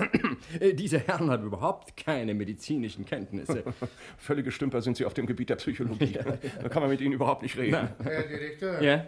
Äh, 0.60 0.74
Diese 0.74 0.98
Herren 0.98 1.30
haben 1.30 1.44
überhaupt 1.46 1.96
keine 1.96 2.34
medizinischen 2.34 3.04
Kenntnisse. 3.06 3.13
Völlige 4.18 4.50
Stümper 4.50 4.82
sind 4.82 4.96
Sie 4.96 5.04
auf 5.04 5.14
dem 5.14 5.26
Gebiet 5.26 5.50
der 5.50 5.56
Psychologie. 5.56 6.18
Da 6.62 6.68
kann 6.68 6.82
man 6.82 6.90
mit 6.90 7.00
Ihnen 7.00 7.12
überhaupt 7.12 7.42
nicht 7.42 7.56
reden. 7.56 7.88
Herr 8.02 8.22
Direktor, 8.22 8.80
Ja? 8.80 9.06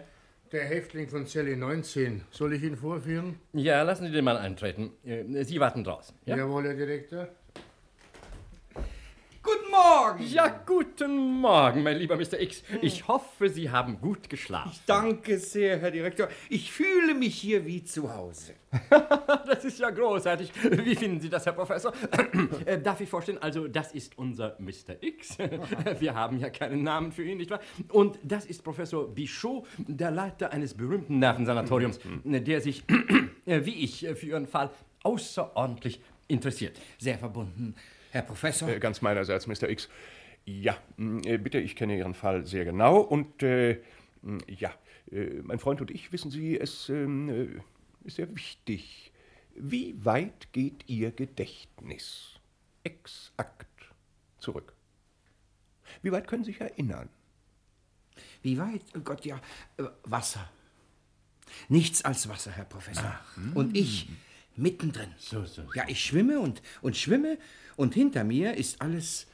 der 0.51 0.63
Häftling 0.65 1.09
von 1.09 1.25
Zelle 1.27 1.57
19, 1.57 2.23
soll 2.31 2.53
ich 2.53 2.63
ihn 2.63 2.77
vorführen? 2.77 3.35
Ja, 3.53 3.81
lassen 3.81 4.05
Sie 4.05 4.11
den 4.13 4.23
mal 4.23 4.37
eintreten. 4.37 4.91
Äh, 5.05 5.43
Sie 5.43 5.59
warten 5.59 5.83
draußen. 5.83 6.15
Ja? 6.25 6.37
Jawohl, 6.37 6.63
Herr 6.65 6.75
Direktor. 6.75 7.27
Morgen. 9.77 10.23
Ja, 10.27 10.47
guten 10.65 11.39
Morgen, 11.39 11.83
mein 11.83 11.97
lieber 11.97 12.15
Mr. 12.15 12.39
X. 12.39 12.63
Ich 12.81 13.07
hoffe, 13.07 13.47
Sie 13.47 13.69
haben 13.69 14.01
gut 14.01 14.27
geschlafen. 14.27 14.71
Danke 14.87 15.37
sehr, 15.37 15.77
Herr 15.79 15.91
Direktor. 15.91 16.29
Ich 16.49 16.71
fühle 16.71 17.13
mich 17.13 17.35
hier 17.35 17.63
wie 17.65 17.83
zu 17.83 18.11
Hause. 18.13 18.53
Das 19.45 19.63
ist 19.63 19.79
ja 19.79 19.89
großartig. 19.91 20.51
Wie 20.71 20.95
finden 20.95 21.21
Sie 21.21 21.29
das, 21.29 21.45
Herr 21.45 21.53
Professor? 21.53 21.93
Äh, 22.65 22.79
Darf 22.81 22.99
ich 23.01 23.09
vorstellen, 23.09 23.37
also 23.37 23.67
das 23.67 23.93
ist 23.93 24.17
unser 24.17 24.57
Mr. 24.59 25.01
X. 25.01 25.37
Wir 25.99 26.15
haben 26.15 26.39
ja 26.39 26.49
keinen 26.49 26.83
Namen 26.83 27.11
für 27.11 27.23
ihn, 27.23 27.37
nicht 27.37 27.51
wahr? 27.51 27.61
Und 27.89 28.17
das 28.23 28.45
ist 28.45 28.63
Professor 28.63 29.07
Bichot, 29.07 29.65
der 29.77 30.11
Leiter 30.11 30.51
eines 30.51 30.73
berühmten 30.73 31.19
Nervensanatoriums, 31.19 31.99
der 32.23 32.61
sich, 32.61 32.83
äh, 33.45 33.63
wie 33.63 33.83
ich, 33.83 34.05
äh, 34.05 34.15
für 34.15 34.25
Ihren 34.27 34.47
Fall 34.47 34.71
außerordentlich 35.03 36.01
interessiert. 36.27 36.77
Sehr 36.97 37.17
verbunden, 37.17 37.75
Herr 38.11 38.21
Professor. 38.21 38.69
Äh, 38.69 38.79
Ganz 38.79 39.01
meinerseits, 39.01 39.47
Mr. 39.47 39.69
X. 39.69 39.89
Ja, 40.45 40.77
äh, 40.97 41.37
bitte, 41.37 41.59
ich 41.59 41.75
kenne 41.75 41.97
Ihren 41.97 42.13
Fall 42.13 42.45
sehr 42.45 42.65
genau 42.65 42.99
und 42.99 43.43
äh, 43.43 43.81
ja, 44.47 44.73
äh, 45.11 45.41
mein 45.43 45.59
Freund 45.59 45.81
und 45.81 45.91
ich, 45.91 46.11
wissen 46.11 46.31
Sie, 46.31 46.57
es 46.57 46.89
ähm, 46.89 47.29
äh, 47.29 48.07
ist 48.07 48.15
sehr 48.15 48.33
wichtig. 48.33 49.11
Wie 49.55 49.93
weit 50.05 50.53
geht 50.53 50.87
Ihr 50.87 51.11
Gedächtnis? 51.11 52.39
Exakt 52.83 53.67
zurück. 54.37 54.73
Wie 56.01 56.11
weit 56.11 56.27
können 56.27 56.43
Sie 56.43 56.51
sich 56.51 56.61
erinnern? 56.61 57.09
Wie 58.41 58.57
weit? 58.57 58.81
Oh 58.95 58.99
Gott, 58.99 59.25
ja. 59.25 59.41
äh, 59.77 59.83
Wasser. 60.03 60.49
Nichts 61.69 62.03
als 62.03 62.27
Wasser, 62.29 62.51
Herr 62.51 62.65
Professor. 62.65 63.19
Und 63.55 63.75
ich 63.75 64.09
mittendrin. 64.57 65.09
So, 65.17 65.45
so, 65.45 65.63
so. 65.63 65.73
Ja, 65.73 65.83
ich 65.87 66.03
schwimme 66.03 66.39
und, 66.39 66.61
und 66.81 66.97
schwimme 66.97 67.37
und 67.75 67.93
hinter 67.93 68.23
mir 68.23 68.55
ist 68.55 68.81
alles, 68.81 69.27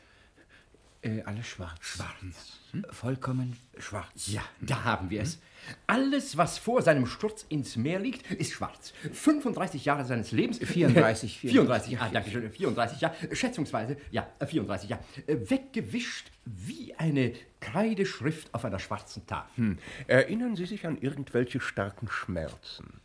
äh, 1.01 1.21
alles 1.23 1.47
schwarz. 1.47 1.79
Schwarz. 1.81 2.59
Vollkommen 2.89 3.55
schwarz. 3.77 4.27
Ja, 4.27 4.41
da 4.59 4.83
haben 4.83 5.09
wir 5.11 5.21
es. 5.21 5.39
Alles, 5.85 6.37
was 6.37 6.57
vor 6.57 6.81
seinem 6.81 7.05
Sturz 7.05 7.45
ins 7.47 7.75
Meer 7.75 7.99
liegt, 7.99 8.29
ist 8.31 8.53
schwarz. 8.53 8.93
35 9.13 9.85
Jahre 9.85 10.05
seines 10.05 10.31
Lebens. 10.31 10.57
34, 10.63 11.39
34, 11.39 11.99
ah, 11.99 12.09
danke 12.11 12.31
schön, 12.31 12.51
34 12.51 12.99
Jahre. 12.99 13.15
Schätzungsweise, 13.31 13.97
ja, 14.11 14.27
34 14.43 14.89
Jahre. 14.89 15.03
Äh, 15.27 15.49
Weggewischt 15.49 16.31
wie 16.45 16.95
eine 16.95 17.33
Kreideschrift 17.59 18.53
auf 18.53 18.65
einer 18.65 18.79
schwarzen 18.79 19.25
Tafel. 19.27 19.51
Hm. 19.55 19.79
Erinnern 20.07 20.55
Sie 20.55 20.65
sich 20.65 20.85
an 20.87 20.97
irgendwelche 20.97 21.59
starken 21.59 22.09
Schmerzen? 22.09 23.02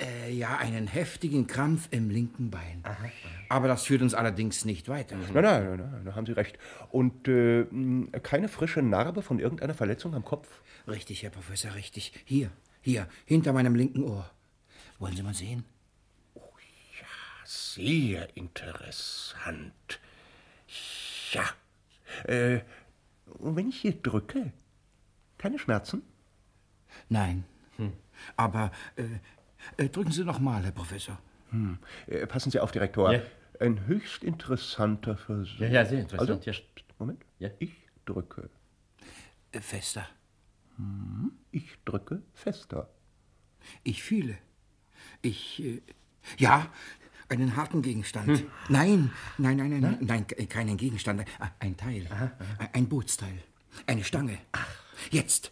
Äh, 0.00 0.32
ja, 0.32 0.56
einen 0.58 0.86
heftigen 0.86 1.46
Krampf 1.48 1.88
im 1.90 2.10
linken 2.10 2.50
Bein. 2.50 2.84
Aber 3.48 3.66
das 3.66 3.84
führt 3.84 4.02
uns 4.02 4.14
allerdings 4.14 4.64
nicht 4.64 4.88
weiter. 4.88 5.16
Nein, 5.16 5.42
nein, 5.42 5.42
nein, 5.42 5.90
nein, 5.92 6.04
da 6.04 6.14
haben 6.14 6.26
Sie 6.26 6.32
recht. 6.32 6.58
Und 6.90 7.26
äh, 7.26 7.66
keine 8.22 8.48
frische 8.48 8.80
Narbe 8.80 9.22
von 9.22 9.40
irgendeiner 9.40 9.74
Verletzung 9.74 10.14
am 10.14 10.24
Kopf? 10.24 10.48
Richtig, 10.86 11.22
Herr 11.24 11.30
Professor, 11.30 11.74
richtig. 11.74 12.12
Hier, 12.24 12.50
hier, 12.80 13.08
hinter 13.24 13.52
meinem 13.52 13.74
linken 13.74 14.04
Ohr. 14.04 14.30
Wollen 15.00 15.16
Sie 15.16 15.22
mal 15.22 15.34
sehen? 15.34 15.64
Sehr 17.44 18.28
interessant. 18.36 20.00
Ja. 21.32 21.44
Äh, 22.24 22.60
und 23.38 23.56
wenn 23.56 23.68
ich 23.68 23.80
hier 23.80 23.94
drücke, 23.94 24.52
keine 25.38 25.58
Schmerzen? 25.58 26.02
Nein. 27.08 27.44
Aber 28.36 28.70
äh, 28.96 29.02
äh, 29.02 29.06
drücken 29.76 30.12
Sie 30.12 30.24
noch 30.24 30.38
mal, 30.40 30.62
Herr 30.64 30.72
Professor. 30.72 31.18
Hm. 31.50 31.78
Äh, 32.06 32.26
passen 32.26 32.50
Sie 32.50 32.60
auf, 32.60 32.72
Direktor. 32.72 33.12
Ja. 33.12 33.20
Ein 33.60 33.86
höchst 33.86 34.22
interessanter 34.22 35.16
Versuch. 35.16 35.58
Ja, 35.60 35.68
ja, 35.68 35.84
sehr 35.84 36.00
interessant. 36.00 36.30
Also, 36.30 36.50
ja. 36.50 36.56
Moment. 36.98 37.24
Ja? 37.38 37.48
Ich 37.58 37.72
drücke. 38.06 38.50
Äh, 39.52 39.60
Fester. 39.60 40.06
Ich 41.50 41.76
drücke 41.84 42.22
fester. 42.34 42.88
Ich 43.82 44.02
fühle. 44.04 44.38
Ich. 45.22 45.60
Äh, 45.62 45.82
ja, 46.36 46.70
einen 47.28 47.56
harten 47.56 47.82
Gegenstand. 47.82 48.44
Nein, 48.68 49.10
nein, 49.38 49.56
nein, 49.56 49.70
nein, 49.70 49.80
nein, 49.80 49.98
nein, 50.00 50.26
ke- 50.26 50.46
keinen 50.46 50.76
Gegenstand. 50.76 51.20
Ein- 51.40 51.50
Ein 51.58 51.76
Teil. 51.76 52.06
Ein 52.72 52.88
Bootsteil. 52.88 53.42
Eine 53.86 54.04
Stange. 54.04 54.38
Jetzt. 55.10 55.50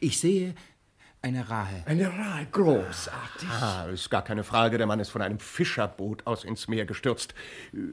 Ich 0.00 0.18
sehe 0.18 0.54
eine 1.22 1.48
Rahe. 1.48 1.82
Eine 1.86 2.08
Rahe, 2.08 2.46
großartig. 2.52 3.48
Ah, 3.60 3.86
ist 3.92 4.08
gar 4.10 4.22
keine 4.22 4.44
Frage. 4.44 4.78
Der 4.78 4.86
Mann 4.86 5.00
ist 5.00 5.10
von 5.10 5.22
einem 5.22 5.38
Fischerboot 5.38 6.26
aus 6.26 6.44
ins 6.44 6.68
Meer 6.68 6.86
gestürzt. 6.86 7.34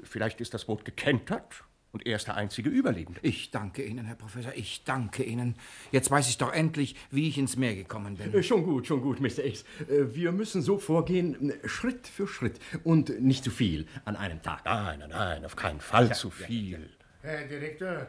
Vielleicht 0.03 0.41
ist 0.41 0.53
das 0.53 0.65
Boot 0.65 0.85
gekentert 0.85 1.63
und 1.91 2.05
er 2.05 2.17
ist 2.17 2.27
der 2.27 2.35
einzige 2.35 2.69
Überlebende. 2.69 3.19
Ich 3.23 3.51
danke 3.51 3.83
Ihnen, 3.83 4.05
Herr 4.05 4.15
Professor, 4.15 4.51
ich 4.55 4.83
danke 4.83 5.23
Ihnen. 5.23 5.55
Jetzt 5.91 6.11
weiß 6.11 6.27
ich 6.29 6.37
doch 6.37 6.51
endlich, 6.53 6.95
wie 7.09 7.27
ich 7.29 7.37
ins 7.37 7.55
Meer 7.55 7.73
gekommen 7.75 8.15
bin. 8.17 8.33
Äh, 8.33 8.43
Schon 8.43 8.63
gut, 8.63 8.85
schon 8.87 9.01
gut, 9.01 9.19
Mr. 9.21 9.45
X. 9.45 9.63
Äh, 9.89 10.13
Wir 10.13 10.31
müssen 10.31 10.61
so 10.61 10.77
vorgehen, 10.77 11.51
äh, 11.51 11.67
Schritt 11.67 12.07
für 12.07 12.27
Schritt 12.27 12.59
und 12.83 13.21
nicht 13.21 13.43
zu 13.45 13.49
viel 13.51 13.87
an 14.03 14.15
einem 14.17 14.41
Tag. 14.41 14.65
Nein, 14.65 14.99
nein, 14.99 15.09
nein, 15.09 15.45
auf 15.45 15.55
keinen 15.55 15.79
Fall 15.79 16.13
zu 16.13 16.29
viel. 16.29 16.89
Herr 17.21 17.47
Direktor, 17.47 18.07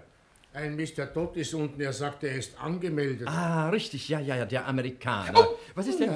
ein 0.57 0.75
Mr. 0.77 1.13
Todd 1.13 1.37
ist 1.37 1.53
unten, 1.55 1.81
er 1.81 1.93
sagt, 1.93 2.25
er 2.25 2.35
ist 2.37 2.59
angemeldet. 2.61 3.29
Ah, 3.29 3.69
richtig, 3.69 4.09
ja, 4.09 4.21
ja, 4.21 4.37
ja, 4.37 4.45
der 4.47 4.67
Amerikaner. 4.67 5.47
Was 5.75 5.87
ist 5.87 6.01
denn? 6.01 6.11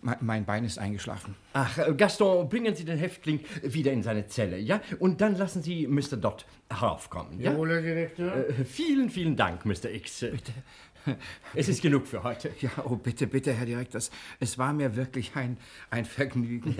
Me- 0.00 0.16
Mein 0.20 0.44
Bein 0.44 0.64
ist 0.64 0.78
eingeschlafen. 0.78 1.34
Ach, 1.52 1.76
äh, 1.78 1.92
Gaston, 1.94 2.48
bringen 2.48 2.74
Sie 2.74 2.84
den 2.84 2.98
Häftling 2.98 3.40
wieder 3.62 3.92
in 3.92 4.02
seine 4.02 4.26
Zelle, 4.28 4.56
ja? 4.58 4.80
Und 5.00 5.20
dann 5.20 5.36
lassen 5.36 5.62
Sie 5.62 5.86
Mr. 5.88 6.16
Dodd 6.16 6.46
heraufkommen, 6.70 7.40
ja? 7.40 7.50
Jawohl, 7.50 7.70
Herr 7.72 7.82
Direktor. 7.82 8.32
Äh, 8.34 8.64
Vielen, 8.64 9.10
vielen 9.10 9.36
Dank, 9.36 9.64
Mr. 9.66 9.90
X. 9.90 10.20
Bitte. 10.20 10.52
Es 11.54 11.68
ist 11.68 11.82
genug 11.82 12.06
für 12.06 12.22
heute. 12.22 12.50
Ja, 12.60 12.70
oh 12.84 12.96
bitte, 12.96 13.26
bitte, 13.26 13.52
Herr 13.52 13.66
Direktor, 13.66 13.98
es, 13.98 14.10
es 14.40 14.56
war 14.58 14.72
mir 14.72 14.94
wirklich 14.94 15.34
ein, 15.34 15.56
ein 15.90 16.04
Vergnügen. 16.04 16.76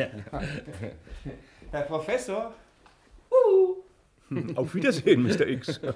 Herr 1.71 1.83
Professor? 1.83 2.55
Auf 4.55 4.75
Wiedersehen, 4.75 5.23
Mr. 5.23 5.47
X. 5.47 5.81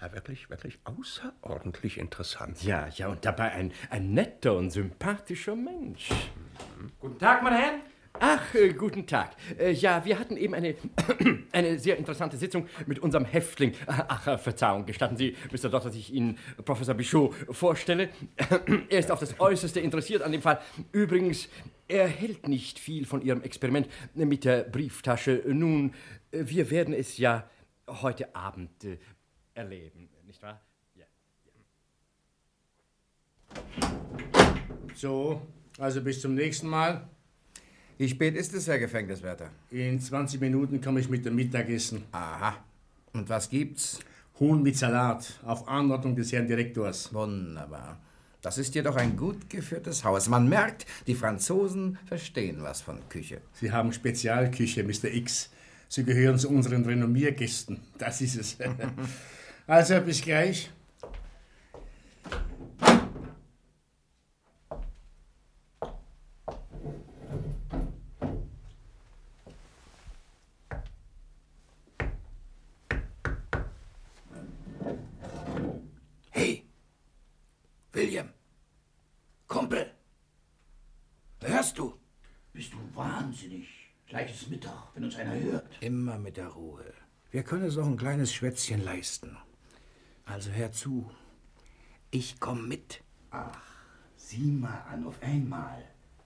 Ja, 0.00 0.12
wirklich, 0.14 0.50
wirklich 0.50 0.80
außerordentlich 0.82 1.96
interessant. 1.98 2.64
Ja, 2.64 2.88
ja, 2.96 3.06
und 3.06 3.24
dabei 3.24 3.52
ein, 3.52 3.72
ein 3.88 4.12
netter 4.12 4.56
und 4.56 4.70
sympathischer 4.70 5.54
Mensch. 5.54 6.08
Guten 6.98 7.20
Tag, 7.20 7.44
meine 7.44 7.56
Herren. 7.56 7.80
Ach, 8.18 8.54
äh, 8.54 8.72
guten 8.72 9.06
Tag. 9.06 9.30
Äh, 9.58 9.72
ja, 9.72 10.04
wir 10.04 10.18
hatten 10.18 10.36
eben 10.36 10.54
eine, 10.54 10.74
eine 11.52 11.78
sehr 11.78 11.96
interessante 11.96 12.36
Sitzung 12.36 12.66
mit 12.86 12.98
unserem 12.98 13.24
Häftling. 13.24 13.74
Ach, 13.86 14.26
äh, 14.26 14.38
Verzeihung, 14.38 14.86
gestatten 14.86 15.16
Sie, 15.16 15.36
Mr. 15.50 15.70
Dott, 15.70 15.84
dass 15.84 15.94
ich 15.94 16.12
Ihnen 16.12 16.38
Professor 16.64 16.94
Bichot 16.94 17.34
vorstelle. 17.50 18.10
er 18.88 18.98
ist 18.98 19.10
auf 19.10 19.20
das 19.20 19.38
Äußerste 19.40 19.80
interessiert 19.80 20.22
an 20.22 20.32
dem 20.32 20.42
Fall. 20.42 20.60
Übrigens, 20.92 21.48
er 21.92 22.08
hält 22.08 22.48
nicht 22.48 22.78
viel 22.78 23.04
von 23.04 23.20
Ihrem 23.22 23.42
Experiment 23.42 23.86
mit 24.14 24.44
der 24.44 24.64
Brieftasche. 24.64 25.42
Nun, 25.46 25.92
wir 26.30 26.70
werden 26.70 26.94
es 26.94 27.18
ja 27.18 27.48
heute 27.86 28.34
Abend 28.34 28.84
äh, 28.84 28.96
erleben, 29.54 30.08
nicht 30.26 30.42
wahr? 30.42 30.60
Ja. 30.94 31.04
So, 34.94 35.42
also 35.78 36.00
bis 36.00 36.20
zum 36.20 36.34
nächsten 36.34 36.68
Mal. 36.68 37.08
Wie 37.98 38.08
spät 38.08 38.34
ist 38.34 38.54
es, 38.54 38.66
Herr 38.66 38.78
Gefängniswärter? 38.78 39.50
In 39.70 40.00
20 40.00 40.40
Minuten 40.40 40.80
komme 40.80 41.00
ich 41.00 41.10
mit 41.10 41.26
dem 41.26 41.36
Mittagessen. 41.36 42.04
Aha. 42.12 42.64
Und 43.12 43.28
was 43.28 43.50
gibt's? 43.50 44.00
Huhn 44.40 44.62
mit 44.62 44.76
Salat, 44.78 45.38
auf 45.44 45.68
Anordnung 45.68 46.16
des 46.16 46.32
Herrn 46.32 46.46
Direktors. 46.46 47.12
Wunderbar. 47.12 48.00
Das 48.42 48.58
ist 48.58 48.74
jedoch 48.74 48.96
ein 48.96 49.16
gut 49.16 49.48
geführtes 49.48 50.02
Haus. 50.04 50.28
Man 50.28 50.48
merkt, 50.48 50.84
die 51.06 51.14
Franzosen 51.14 51.96
verstehen 52.06 52.62
was 52.62 52.82
von 52.82 53.08
Küche. 53.08 53.40
Sie 53.52 53.70
haben 53.70 53.92
Spezialküche, 53.92 54.82
Mr. 54.82 55.04
X. 55.14 55.50
Sie 55.88 56.04
gehören 56.04 56.38
zu 56.38 56.48
unseren 56.48 56.84
Renommiergästen. 56.84 57.80
Das 57.98 58.20
ist 58.20 58.36
es. 58.36 58.56
also, 59.68 60.00
bis 60.00 60.22
gleich. 60.22 60.70
Hey, 76.30 76.66
William, 77.92 78.30
Kumpel, 79.46 79.92
hörst 81.42 81.76
du? 81.76 81.92
Bist 82.54 82.72
du 82.72 82.78
wahnsinnig? 82.94 83.68
Gleich 84.06 84.30
ist 84.32 84.48
Mittag, 84.48 84.91
wenn 85.02 85.08
uns 85.08 85.16
einer 85.16 85.40
hört. 85.40 85.66
Immer 85.80 86.18
mit 86.18 86.36
der 86.36 86.48
Ruhe. 86.48 86.84
Wir 87.32 87.42
können 87.42 87.64
uns 87.64 87.76
auch 87.76 87.86
ein 87.86 87.96
kleines 87.96 88.32
Schwätzchen 88.32 88.84
leisten. 88.84 89.36
Also 90.24 90.50
hör 90.50 90.70
zu. 90.70 91.10
Ich 92.12 92.38
komm 92.38 92.68
mit. 92.68 93.02
Sieh 94.16 94.52
mal 94.52 94.84
an, 94.88 95.04
auf 95.04 95.20
einmal. 95.20 95.82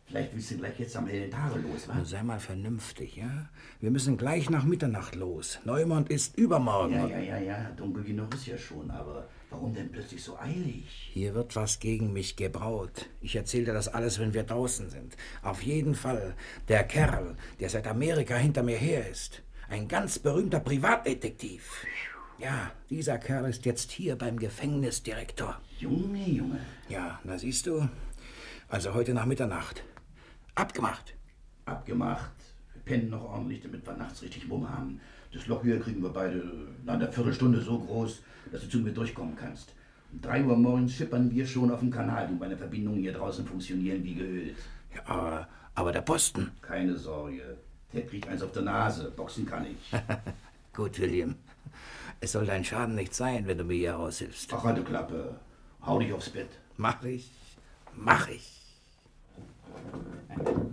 Vielleicht 0.09 0.35
willst 0.35 0.53
du 0.53 0.59
gleich 0.59 0.79
jetzt 0.79 0.97
am 0.97 1.09
hellen 1.09 1.31
Tage 1.31 1.59
los, 1.59 1.89
was? 1.89 2.11
sei 2.11 2.23
mal 2.23 2.39
vernünftig, 2.39 3.17
ja? 3.17 3.49
Wir 3.81 3.91
müssen 3.91 4.17
gleich 4.17 4.49
nach 4.51 4.65
Mitternacht 4.65 5.17
los. 5.17 5.59
Neumond 5.65 6.11
ist 6.11 6.39
übermorgen. 6.39 6.95
Ja, 6.95 7.09
ja, 7.09 7.19
ja, 7.19 7.39
ja, 7.39 7.71
dunkel 7.77 8.05
genug 8.05 8.33
ist 8.35 8.47
ja 8.47 8.57
schon, 8.57 8.89
aber 8.93 9.29
warum 9.51 9.75
denn 9.75 9.91
plötzlich 9.91 10.23
so 10.23 10.39
eilig? 10.39 11.11
Hier 11.13 11.35
wird 11.35 11.57
was 11.57 11.81
gegen 11.81 12.13
mich 12.13 12.37
gebraut. 12.37 13.09
Ich 13.21 13.35
erzähle 13.35 13.67
dir 13.67 13.73
das 13.73 13.89
alles, 13.89 14.21
wenn 14.21 14.33
wir 14.33 14.45
draußen 14.45 14.91
sind. 14.91 15.17
Auf 15.43 15.63
jeden 15.63 15.97
Fall. 15.97 16.35
Der 16.69 16.85
Kerl, 16.85 17.37
der 17.59 17.69
seit 17.69 17.89
Amerika 17.89 18.37
hinter 18.37 18.63
mir 18.63 18.77
her 18.79 19.11
ist. 19.11 19.43
Ein 19.69 19.89
ganz 19.89 20.21
berühmter 20.21 20.61
Privatdetektiv. 20.61 21.85
Ja, 22.39 22.71
dieser 22.91 23.19
Kerl 23.19 23.51
ist 23.51 23.65
jetzt 23.65 23.91
hier 23.91 24.15
beim 24.17 24.39
Gefängnisdirektor. 24.39 25.61
Junge, 25.81 26.29
Junge. 26.29 26.61
Ja, 26.89 27.19
na 27.25 27.37
siehst 27.39 27.67
du. 27.67 27.89
Also 28.69 28.95
heute 28.95 29.13
nach 29.15 29.27
Mitternacht. 29.27 29.83
Abgemacht. 30.57 31.15
Abgemacht. 31.67 32.33
Wir 32.73 32.83
pennen 32.83 33.11
noch 33.11 33.25
ordentlich, 33.25 33.61
damit 33.63 33.87
wir 33.87 33.93
nachts 33.93 34.23
richtig 34.23 34.49
Mumm 34.49 34.69
haben. 34.69 35.01
Das 35.33 35.47
Loch 35.47 35.63
hier 35.63 35.79
kriegen 35.79 36.03
wir 36.03 36.09
beide 36.09 36.43
nach 36.85 36.95
einer 36.95 37.13
Viertelstunde 37.13 37.61
so 37.61 37.79
groß, 37.79 38.23
dass 38.51 38.63
du 38.63 38.69
zu 38.69 38.79
mir 38.79 38.93
durchkommen 38.93 39.37
kannst. 39.37 39.75
Um 40.13 40.21
drei 40.23 40.43
Uhr 40.43 40.57
morgens 40.57 40.95
schippern 40.95 41.31
wir 41.31 41.47
schon 41.47 41.71
auf 41.71 41.81
dem 41.81 41.91
Kanal. 41.91 42.27
Du, 42.29 42.35
meine 42.35 42.57
Verbindungen 42.57 43.01
hier 43.01 43.13
draußen 43.13 43.45
funktionieren 43.47 44.03
wie 44.03 44.15
geölt. 44.15 44.57
Ja, 44.95 45.03
aber, 45.05 45.49
aber 45.75 45.93
der 45.93 46.01
Posten. 46.01 46.51
Keine 46.63 46.97
Sorge. 46.97 47.59
Ted 47.93 48.09
kriegt 48.09 48.27
eins 48.27 48.43
auf 48.43 48.53
der 48.53 48.63
Nase. 48.63 49.11
Boxen 49.11 49.45
kann 49.45 49.67
ich. 49.67 49.93
Gut, 50.73 50.99
William. 50.99 51.35
Es 52.21 52.33
soll 52.33 52.47
dein 52.47 52.65
Schaden 52.65 52.95
nicht 52.95 53.15
sein, 53.15 53.47
wenn 53.47 53.59
du 53.59 53.65
mir 53.65 53.75
hier 53.75 53.95
raushilfst. 53.95 54.55
Ach, 54.55 54.65
halt 54.65 54.79
die 54.79 54.83
Klappe. 54.83 55.39
Hau 55.85 55.99
dich 55.99 56.15
aufs 56.15 56.31
Bett. 56.31 56.49
Mach 56.79 57.03
ich. 57.05 57.31
Mach 57.95 58.29
ich. 58.29 58.66
Thank 59.77 60.49
you. 60.49 60.67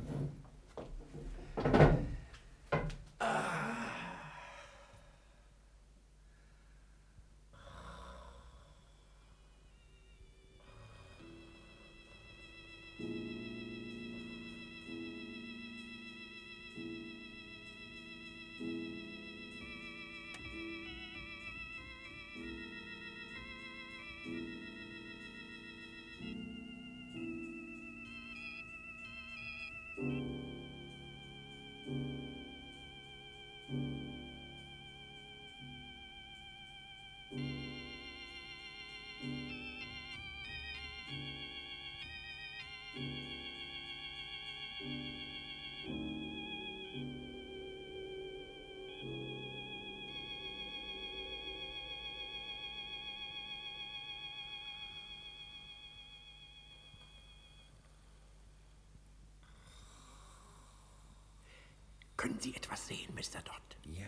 Können 62.23 62.39
Sie 62.39 62.55
etwas 62.55 62.87
sehen, 62.87 63.13
Mr. 63.13 63.41
Dodd? 63.41 63.75
Ja, 63.83 64.07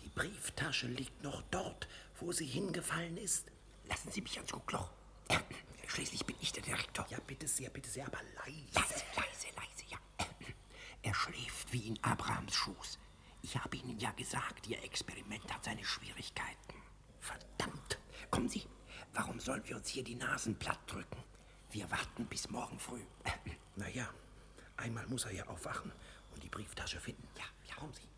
Die 0.00 0.08
Brieftasche 0.10 0.86
liegt 0.86 1.24
noch 1.24 1.42
dort, 1.50 1.88
wo 2.20 2.30
sie 2.30 2.46
hingefallen 2.46 3.16
ist. 3.16 3.48
Lassen 3.88 4.12
Sie 4.12 4.20
mich 4.20 4.36
ans 4.36 4.52
Guckloch. 4.52 4.92
Schließlich 5.88 6.24
bin 6.24 6.36
ich 6.40 6.52
der 6.52 6.62
Direktor. 6.62 7.04
Ja, 7.10 7.18
bitte 7.26 7.48
sehr, 7.48 7.68
bitte 7.70 7.90
sehr, 7.90 8.06
aber 8.06 8.20
leise. 8.36 8.68
Leise, 8.74 9.04
leise, 9.16 9.48
leise, 9.56 9.84
ja. 9.88 9.98
Er 11.02 11.14
schläft 11.14 11.72
wie 11.72 11.88
in 11.88 12.04
Abrahams 12.04 12.54
Schoß. 12.54 13.00
Ich 13.42 13.56
habe 13.56 13.76
Ihnen 13.76 13.98
ja 13.98 14.12
gesagt, 14.12 14.68
Ihr 14.68 14.80
Experiment 14.84 15.52
hat 15.52 15.64
seine 15.64 15.84
Schwierigkeiten. 15.84 16.80
Verdammt. 17.18 17.98
Kommen 18.30 18.48
Sie, 18.48 18.62
warum 19.14 19.40
sollen 19.40 19.66
wir 19.66 19.74
uns 19.74 19.88
hier 19.88 20.04
die 20.04 20.14
Nasen 20.14 20.56
platt 20.56 20.78
drücken? 20.86 21.24
Wir 21.72 21.90
warten 21.90 22.26
bis 22.26 22.48
morgen 22.50 22.78
früh. 22.78 23.02
Na 23.74 23.88
ja, 23.88 24.08
einmal 24.76 25.08
muss 25.08 25.24
er 25.24 25.32
ja 25.32 25.46
aufwachen 25.48 25.90
und 26.36 26.42
die 26.44 26.48
Brieftasche 26.48 27.00
finden. 27.00 27.26
Ja, 27.36 27.44
ja, 27.68 27.74
kommen 27.74 27.92
Sie. 27.94 28.15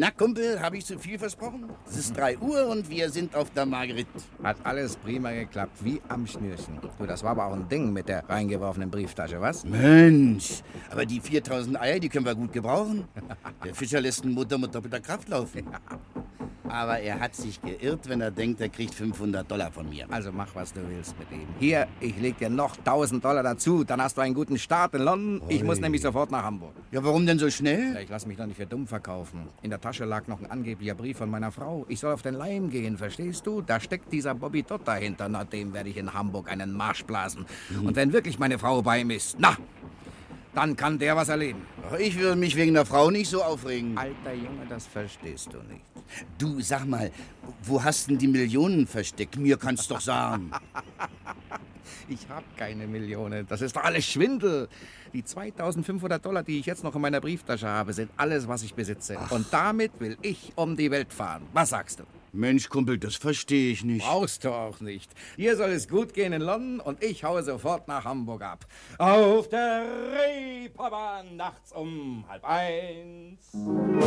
Na, 0.00 0.10
Kumpel, 0.10 0.58
habe 0.62 0.78
ich 0.78 0.86
zu 0.86 0.98
viel 0.98 1.18
versprochen? 1.18 1.68
Es 1.86 1.94
ist 1.94 2.16
3 2.16 2.38
Uhr 2.38 2.68
und 2.68 2.88
wir 2.88 3.10
sind 3.10 3.36
auf 3.36 3.50
der 3.50 3.66
Margrit. 3.66 4.06
Hat 4.42 4.56
alles 4.64 4.96
prima 4.96 5.30
geklappt, 5.30 5.76
wie 5.84 6.00
am 6.08 6.26
Schnürchen. 6.26 6.78
Du, 6.98 7.04
das 7.04 7.22
war 7.22 7.32
aber 7.32 7.44
auch 7.44 7.52
ein 7.52 7.68
Ding 7.68 7.92
mit 7.92 8.08
der 8.08 8.26
reingeworfenen 8.26 8.90
Brieftasche, 8.90 9.38
was? 9.42 9.62
Mensch, 9.62 10.62
aber 10.90 11.04
die 11.04 11.20
4000 11.20 11.78
Eier, 11.78 11.98
die 11.98 12.08
können 12.08 12.24
wir 12.24 12.34
gut 12.34 12.50
gebrauchen. 12.50 13.08
Der 13.62 13.74
Fischer 13.74 14.00
lässt 14.00 14.24
einen 14.24 14.32
Motor 14.32 14.58
mit 14.58 14.74
doppelter 14.74 15.00
Kraft 15.00 15.28
laufen. 15.28 15.66
Aber 16.70 17.00
er 17.00 17.20
hat 17.20 17.34
sich 17.34 17.60
geirrt, 17.60 18.08
wenn 18.08 18.20
er 18.20 18.30
denkt, 18.30 18.60
er 18.60 18.68
kriegt 18.68 18.94
500 18.94 19.50
Dollar 19.50 19.70
von 19.70 19.88
mir. 19.88 20.06
Also 20.10 20.30
mach, 20.32 20.54
was 20.54 20.72
du 20.72 20.80
willst 20.88 21.18
mit 21.18 21.30
ihm. 21.32 21.46
Hier, 21.58 21.86
ich 22.00 22.18
leg 22.20 22.38
dir 22.38 22.48
noch 22.48 22.76
1000 22.76 23.24
Dollar 23.24 23.42
dazu, 23.42 23.84
dann 23.84 24.00
hast 24.00 24.16
du 24.16 24.20
einen 24.20 24.34
guten 24.34 24.58
Start 24.58 24.94
in 24.94 25.02
London. 25.02 25.42
Ich 25.48 25.62
muss 25.64 25.80
nämlich 25.80 26.02
sofort 26.02 26.30
nach 26.30 26.44
Hamburg. 26.44 26.74
Ja, 26.92 27.02
warum 27.02 27.26
denn 27.26 27.38
so 27.38 27.50
schnell? 27.50 27.94
Ja, 27.94 28.00
ich 28.00 28.08
lass 28.08 28.26
mich 28.26 28.36
doch 28.36 28.46
nicht 28.46 28.56
für 28.56 28.66
dumm 28.66 28.86
verkaufen. 28.86 29.48
In 29.62 29.70
der 29.70 29.80
Tasche 29.80 30.04
lag 30.04 30.26
noch 30.26 30.40
ein 30.40 30.50
angeblicher 30.50 30.94
Brief 30.94 31.18
von 31.18 31.30
meiner 31.30 31.50
Frau. 31.50 31.84
Ich 31.88 32.00
soll 32.00 32.12
auf 32.12 32.22
den 32.22 32.34
Leim 32.34 32.70
gehen, 32.70 32.96
verstehst 32.96 33.46
du? 33.46 33.62
Da 33.62 33.80
steckt 33.80 34.12
dieser 34.12 34.34
Bobby 34.34 34.62
Todd 34.62 34.82
dahinter. 34.84 35.28
Na, 35.28 35.44
dem 35.44 35.72
werde 35.72 35.88
ich 35.90 35.96
in 35.96 36.12
Hamburg 36.12 36.50
einen 36.50 36.72
Marsch 36.72 37.04
blasen. 37.04 37.46
Und 37.82 37.96
wenn 37.96 38.12
wirklich 38.12 38.38
meine 38.38 38.58
Frau 38.58 38.82
bei 38.82 39.00
ihm 39.00 39.10
ist, 39.10 39.36
na, 39.38 39.56
dann 40.54 40.76
kann 40.76 40.98
der 40.98 41.16
was 41.16 41.28
erleben. 41.28 41.62
Ach, 41.88 41.98
Ich 41.98 42.18
würde 42.18 42.36
mich 42.36 42.56
wegen 42.56 42.74
der 42.74 42.86
Frau 42.86 43.10
nicht 43.10 43.28
so 43.30 43.42
aufregen. 43.42 43.96
Alter 43.96 44.34
Junge, 44.34 44.66
das 44.68 44.86
verstehst 44.86 45.52
du 45.52 45.58
nicht. 45.72 45.84
Du, 46.38 46.60
sag 46.60 46.86
mal, 46.86 47.10
wo 47.62 47.82
hast 47.82 48.08
denn 48.10 48.18
die 48.18 48.26
Millionen 48.28 48.86
versteckt? 48.86 49.36
Mir 49.36 49.56
kannst 49.56 49.90
doch 49.90 50.00
sagen. 50.00 50.50
Ich 52.08 52.28
habe 52.28 52.44
keine 52.56 52.88
Millionen. 52.88 53.46
Das 53.46 53.60
ist 53.60 53.76
doch 53.76 53.84
alles 53.84 54.04
Schwindel. 54.04 54.68
Die 55.12 55.24
2500 55.24 56.24
Dollar, 56.24 56.42
die 56.42 56.58
ich 56.58 56.66
jetzt 56.66 56.82
noch 56.82 56.94
in 56.94 57.00
meiner 57.00 57.20
Brieftasche 57.20 57.68
habe, 57.68 57.92
sind 57.92 58.10
alles, 58.16 58.48
was 58.48 58.64
ich 58.64 58.74
besitze. 58.74 59.16
Und 59.30 59.46
damit 59.52 59.92
will 60.00 60.16
ich 60.20 60.52
um 60.56 60.76
die 60.76 60.90
Welt 60.90 61.12
fahren. 61.12 61.42
Was 61.52 61.70
sagst 61.70 62.00
du? 62.00 62.04
Mensch, 62.32 62.68
Kumpel, 62.68 62.98
das 62.98 63.16
verstehe 63.16 63.72
ich 63.72 63.84
nicht. 63.84 64.06
Brauchst 64.06 64.44
du 64.44 64.50
auch 64.50 64.80
nicht. 64.80 65.10
Hier 65.36 65.56
soll 65.56 65.70
es 65.70 65.88
gut 65.88 66.14
gehen 66.14 66.32
in 66.32 66.42
London 66.42 66.80
und 66.80 67.02
ich 67.02 67.24
haue 67.24 67.42
sofort 67.42 67.88
nach 67.88 68.04
Hamburg 68.04 68.42
ab. 68.42 68.66
Auf 68.98 69.48
der 69.48 69.84
Reeperbahn 70.12 71.36
nachts 71.36 71.72
um 71.72 72.24
halb 72.28 72.44
eins. 72.44 73.52
Mrs. 73.52 74.00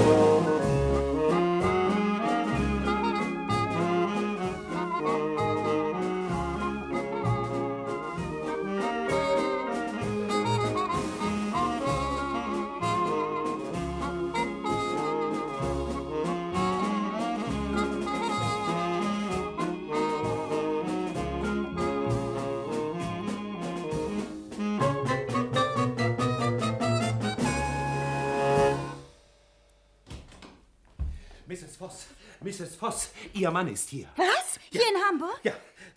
Voss, 31.84 32.06
Mrs. 32.40 32.76
Voss, 32.78 33.10
Ihr 33.34 33.52
Mann 33.52 33.68
ist 33.68 33.90
hier. 33.90 34.08
Was? 34.16 34.58
Hier 34.72 34.82
in 34.82 35.02
Hamburg? 35.04 35.38
Ja, 35.44 35.52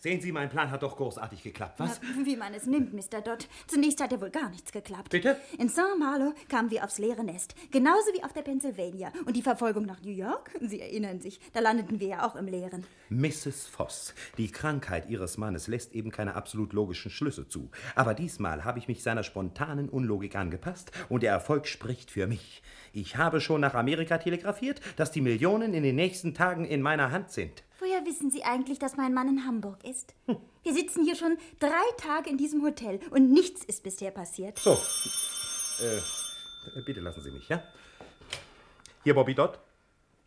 sehen 0.07 0.21
Sie, 0.21 0.31
mein 0.31 0.49
Plan 0.49 0.71
hat 0.71 0.85
doch 0.85 0.97
großartig 0.97 1.43
geklappt, 1.43 1.81
was? 1.81 2.01
Na, 2.01 2.25
wie 2.25 2.37
man 2.37 2.55
es 2.55 2.65
nimmt, 2.67 2.95
Mr. 2.95 3.21
Dodd. 3.21 3.49
Zunächst 3.67 4.01
hat 4.01 4.13
ja 4.13 4.21
wohl 4.21 4.31
gar 4.31 4.51
nichts 4.51 4.71
geklappt. 4.71 5.11
Bitte? 5.11 5.37
In 5.59 5.69
St. 5.69 5.99
Malo 5.99 6.33
kamen 6.49 6.71
wir 6.71 6.85
aufs 6.85 6.99
leere 6.99 7.25
Nest. 7.25 7.57
Genauso 7.73 8.13
wie 8.15 8.23
auf 8.23 8.33
der 8.33 8.43
Pennsylvania. 8.43 9.11
Und 9.25 9.35
die 9.35 9.43
Verfolgung 9.43 9.85
nach 9.85 10.01
New 10.03 10.13
York? 10.13 10.53
Sie 10.61 10.81
erinnern 10.81 11.19
sich, 11.21 11.41
da 11.55 11.59
landeten 11.59 11.99
wir 11.99 12.07
ja 12.07 12.25
auch 12.25 12.37
im 12.37 12.47
Leeren. 12.47 12.87
Mrs. 13.09 13.67
Voss, 13.67 14.15
die 14.39 14.53
Krankheit 14.53 15.11
Ihres 15.11 15.39
Mannes 15.39 15.67
lässt 15.67 15.93
eben 15.93 16.13
keine 16.13 16.37
absolut 16.37 16.73
logischen 16.73 17.11
Schlüsse 17.11 17.49
zu. 17.49 17.69
Aber 17.97 18.15
diesmal 18.15 18.65
habe 18.65 18.79
ich 18.79 18.87
mich 18.87 19.03
seiner 19.03 19.25
spontanen 19.25 19.89
Unlogik 19.89 20.37
angepasst 20.37 20.93
und 21.09 21.25
der 21.25 21.33
Erfolg 21.33 21.67
spricht 21.67 22.13
für 22.13 22.29
mich. 22.29 22.63
Ich 22.93 23.17
habe 23.17 23.41
schon 23.41 23.61
nach 23.61 23.75
Amerika 23.75 24.19
telegrafiert, 24.19 24.81
dass 24.95 25.11
die 25.11 25.21
Millionen 25.21 25.75
in 25.75 25.83
den 25.83 25.97
nächsten 25.97 26.33
Tagen 26.33 26.65
in 26.65 26.81
meiner 26.81 27.11
Hand 27.11 27.33
sind. 27.33 27.65
Woher 27.87 28.05
wissen 28.05 28.33
Sie 28.33 28.43
eigentlich, 28.43 28.81
dass 28.81 28.97
mein 28.97 29.15
Mann 29.15 29.29
in 29.29 29.47
Hamburg 29.47 29.85
ist? 29.85 30.13
Wir 30.65 30.75
sitzen 30.75 31.05
hier 31.05 31.15
schon 31.15 31.39
drei 31.61 31.85
Tage 31.99 32.29
in 32.29 32.37
diesem 32.37 32.65
Hotel 32.65 32.99
und 33.11 33.31
nichts 33.31 33.63
ist 33.63 33.85
bisher 33.85 34.11
passiert. 34.11 34.59
So, 34.59 34.73
äh, 34.73 36.81
bitte 36.85 36.99
lassen 36.99 37.23
Sie 37.23 37.31
mich, 37.31 37.49
ja? 37.49 37.63
Hier 39.05 39.15
Bobby 39.15 39.37
Dodd. 39.37 39.61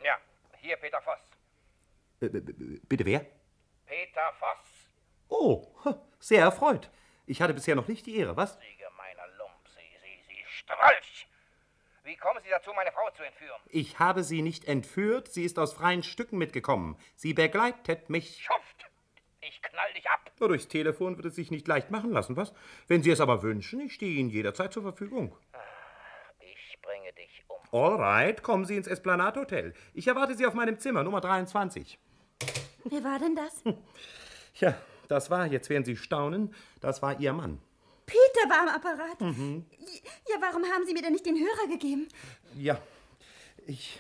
Ja, 0.02 0.16
hier 0.62 0.78
Peter 0.78 1.02
Voss. 1.02 1.20
Äh, 2.22 2.30
b- 2.30 2.80
bitte 2.88 3.06
wer? 3.06 3.26
Peter 3.86 4.34
Voss. 4.40 4.88
Oh, 5.28 5.68
sehr 6.18 6.44
erfreut. 6.44 6.90
Ich 7.26 7.42
hatte 7.42 7.54
bisher 7.54 7.76
noch 7.76 7.90
nicht 7.90 8.06
die 8.06 8.16
Ehre, 8.16 8.38
was? 8.38 8.54
Sie 8.54 8.78
gemeiner 8.78 9.28
Lump, 9.38 9.68
Sie, 9.68 9.82
Sie, 10.02 10.34
Sie 10.34 10.44
Strolch. 10.48 11.28
Wie 12.04 12.16
kommen 12.16 12.40
Sie 12.44 12.50
dazu, 12.50 12.72
meine 12.74 12.92
Frau 12.92 13.10
zu 13.16 13.24
entführen? 13.24 13.60
Ich 13.68 14.00
habe 14.00 14.24
sie 14.24 14.42
nicht 14.42 14.66
entführt, 14.66 15.32
sie 15.32 15.44
ist 15.44 15.60
aus 15.60 15.74
freien 15.74 16.04
Stücken 16.04 16.38
mitgekommen. 16.38 16.98
Sie 17.16 17.34
begleitet 17.34 18.10
mich. 18.10 18.44
Schuft! 18.44 18.90
Ich 19.42 19.62
knall 19.62 19.94
dich 19.94 20.10
ab. 20.10 20.32
Nur 20.40 20.50
durchs 20.50 20.68
Telefon 20.68 21.18
wird 21.18 21.28
es 21.28 21.36
sich 21.36 21.52
nicht 21.52 21.68
leicht 21.68 21.92
machen 21.92 22.12
lassen, 22.12 22.36
was? 22.36 22.54
Wenn 22.88 23.04
Sie 23.04 23.12
es 23.12 23.22
aber 23.22 23.42
wünschen, 23.44 23.80
ich 23.82 23.94
stehe 23.94 24.20
Ihnen 24.20 24.30
jederzeit 24.30 24.74
zur 24.74 24.84
Verfügung. 24.84 25.36
Ich 26.40 26.82
bringe 26.82 27.14
dich 27.14 27.44
um. 27.48 27.58
All 27.72 27.96
right, 27.96 28.42
kommen 28.44 28.66
Sie 28.66 28.78
ins 28.78 28.88
Esplanade 28.88 29.40
Hotel. 29.40 29.74
Ich 29.94 30.08
erwarte 30.08 30.36
Sie 30.36 30.46
auf 30.46 30.54
meinem 30.54 30.80
Zimmer, 30.80 31.04
Nummer 31.04 31.22
23. 31.22 31.98
Wer 32.86 33.04
war 33.04 33.20
denn 33.20 33.36
das? 33.36 33.64
Ja, 34.56 34.76
das 35.08 35.30
war, 35.30 35.46
jetzt 35.46 35.70
werden 35.70 35.86
Sie 35.86 35.96
staunen, 35.96 36.54
das 36.82 37.02
war 37.02 37.20
Ihr 37.20 37.34
Mann. 37.34 37.62
Peter 38.40 38.50
war 38.50 38.62
am 38.62 38.70
Apparat. 38.70 39.22
Ja, 39.22 40.38
warum 40.40 40.64
haben 40.64 40.86
Sie 40.86 40.94
mir 40.94 41.02
denn 41.02 41.14
nicht 41.14 41.26
den 41.26 41.38
Hörer 41.38 41.68
gegeben? 41.70 42.08
Ja, 42.58 42.80
ich. 43.66 44.00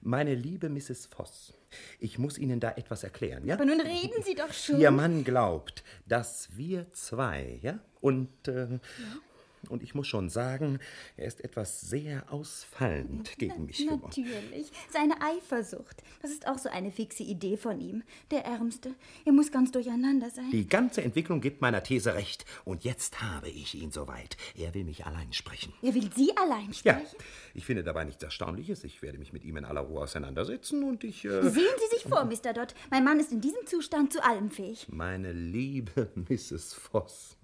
Meine 0.00 0.34
liebe 0.34 0.68
Mrs. 0.68 1.06
Voss, 1.06 1.54
ich 1.98 2.18
muss 2.18 2.36
Ihnen 2.36 2.60
da 2.60 2.72
etwas 2.72 3.04
erklären, 3.04 3.46
ja? 3.46 3.54
Aber 3.54 3.64
nun 3.64 3.80
reden 3.80 4.22
Sie 4.22 4.34
doch 4.34 4.52
schon. 4.52 4.78
Ihr 4.78 4.90
Mann 4.90 5.24
glaubt, 5.24 5.82
dass 6.06 6.54
wir 6.56 6.92
zwei, 6.92 7.58
ja? 7.62 7.78
Und, 8.00 8.48
äh, 8.48 8.78
und 9.68 9.82
ich 9.82 9.94
muss 9.94 10.06
schon 10.06 10.28
sagen, 10.28 10.78
er 11.16 11.26
ist 11.26 11.42
etwas 11.44 11.80
sehr 11.82 12.24
ausfallend 12.32 13.36
gegen 13.38 13.66
mich 13.66 13.78
geworden. 13.78 14.02
Natürlich. 14.04 14.70
Seine 14.92 15.14
Eifersucht. 15.20 16.02
Das 16.22 16.30
ist 16.30 16.46
auch 16.46 16.58
so 16.58 16.68
eine 16.68 16.90
fixe 16.90 17.22
Idee 17.22 17.56
von 17.56 17.80
ihm. 17.80 18.02
Der 18.30 18.44
Ärmste. 18.44 18.94
Er 19.24 19.32
muss 19.32 19.50
ganz 19.52 19.72
durcheinander 19.72 20.30
sein. 20.30 20.50
Die 20.50 20.66
ganze 20.68 21.02
Entwicklung 21.02 21.40
gibt 21.40 21.60
meiner 21.60 21.82
These 21.82 22.14
recht. 22.14 22.44
Und 22.64 22.84
jetzt 22.84 23.20
habe 23.22 23.48
ich 23.48 23.74
ihn 23.74 23.90
soweit. 23.90 24.36
Er 24.56 24.74
will 24.74 24.84
mich 24.84 25.04
allein 25.06 25.32
sprechen. 25.32 25.72
Er 25.82 25.94
will 25.94 26.10
Sie 26.14 26.36
allein 26.36 26.68
Ja, 26.82 26.94
sprechen. 26.98 27.16
ich 27.54 27.64
finde 27.64 27.82
dabei 27.84 28.04
nichts 28.04 28.22
Erstaunliches. 28.22 28.84
Ich 28.84 29.02
werde 29.02 29.18
mich 29.18 29.32
mit 29.32 29.44
ihm 29.44 29.56
in 29.56 29.64
aller 29.64 29.80
Ruhe 29.82 30.02
auseinandersetzen 30.02 30.82
und 30.84 31.04
ich. 31.04 31.24
Äh, 31.24 31.42
Sehen 31.42 31.52
Sie 31.78 31.96
sich 31.96 32.04
vor, 32.04 32.24
Mr. 32.24 32.52
Dodd. 32.52 32.74
Mein 32.90 33.04
Mann 33.04 33.20
ist 33.20 33.32
in 33.32 33.40
diesem 33.40 33.66
Zustand 33.66 34.12
zu 34.12 34.22
allem 34.24 34.50
fähig. 34.50 34.86
Meine 34.88 35.32
liebe 35.32 36.10
Mrs. 36.14 36.74
Voss, 36.74 37.36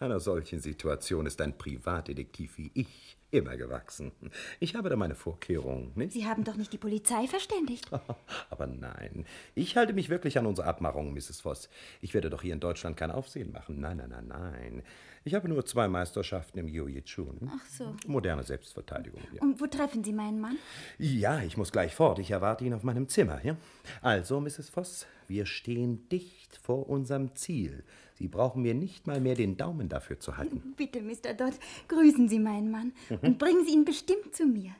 einer 0.00 0.20
solchen 0.20 0.60
Situation 0.60 1.26
ist 1.26 1.40
ein 1.40 1.56
Privatdetektiv 1.66 2.58
wie 2.58 2.70
ich 2.74 3.16
immer 3.32 3.56
gewachsen. 3.56 4.12
Ich 4.60 4.76
habe 4.76 4.88
da 4.88 4.94
meine 4.94 5.16
Vorkehrungen, 5.16 5.90
nicht? 5.96 6.12
Sie 6.12 6.24
haben 6.24 6.44
doch 6.44 6.54
nicht 6.54 6.72
die 6.72 6.78
Polizei 6.78 7.26
verständigt. 7.26 7.90
Aber 8.50 8.68
nein, 8.68 9.26
ich 9.56 9.76
halte 9.76 9.92
mich 9.92 10.08
wirklich 10.08 10.38
an 10.38 10.46
unsere 10.46 10.68
Abmachung, 10.68 11.12
Mrs. 11.12 11.40
Voss. 11.40 11.68
Ich 12.00 12.14
werde 12.14 12.30
doch 12.30 12.42
hier 12.42 12.52
in 12.52 12.60
Deutschland 12.60 12.96
kein 12.96 13.10
Aufsehen 13.10 13.50
machen. 13.50 13.80
Nein, 13.80 13.96
nein, 13.96 14.10
nein, 14.10 14.28
nein. 14.28 14.82
Ich 15.24 15.34
habe 15.34 15.48
nur 15.48 15.66
zwei 15.66 15.88
Meisterschaften 15.88 16.60
im 16.60 16.68
Jiu-Jitsu. 16.68 17.26
Ach 17.48 17.66
so. 17.66 17.96
Moderne 18.06 18.44
Selbstverteidigung, 18.44 19.20
ja. 19.34 19.42
Und 19.42 19.60
wo 19.60 19.66
treffen 19.66 20.04
Sie 20.04 20.12
meinen 20.12 20.40
Mann? 20.40 20.56
Ja, 20.98 21.42
ich 21.42 21.56
muss 21.56 21.72
gleich 21.72 21.96
fort. 21.96 22.20
Ich 22.20 22.30
erwarte 22.30 22.64
ihn 22.64 22.74
auf 22.74 22.84
meinem 22.84 23.08
Zimmer, 23.08 23.44
ja? 23.44 23.56
Also, 24.02 24.40
Mrs. 24.40 24.68
Voss, 24.68 25.04
wir 25.26 25.46
stehen 25.46 26.08
dicht 26.10 26.56
vor 26.56 26.88
unserem 26.88 27.34
Ziel. 27.34 27.82
Sie 28.18 28.28
brauchen 28.28 28.62
mir 28.62 28.74
nicht 28.74 29.06
mal 29.06 29.20
mehr 29.20 29.34
den 29.34 29.56
Daumen 29.56 29.88
dafür 29.88 30.18
zu 30.18 30.36
halten. 30.36 30.74
Bitte, 30.76 31.00
Mr. 31.02 31.34
Dodd, 31.36 31.54
grüßen 31.88 32.28
Sie 32.28 32.38
meinen 32.38 32.70
Mann 32.70 32.92
und 33.22 33.38
bringen 33.38 33.64
Sie 33.66 33.72
ihn 33.72 33.84
bestimmt 33.84 34.34
zu 34.34 34.46
mir. 34.46 34.72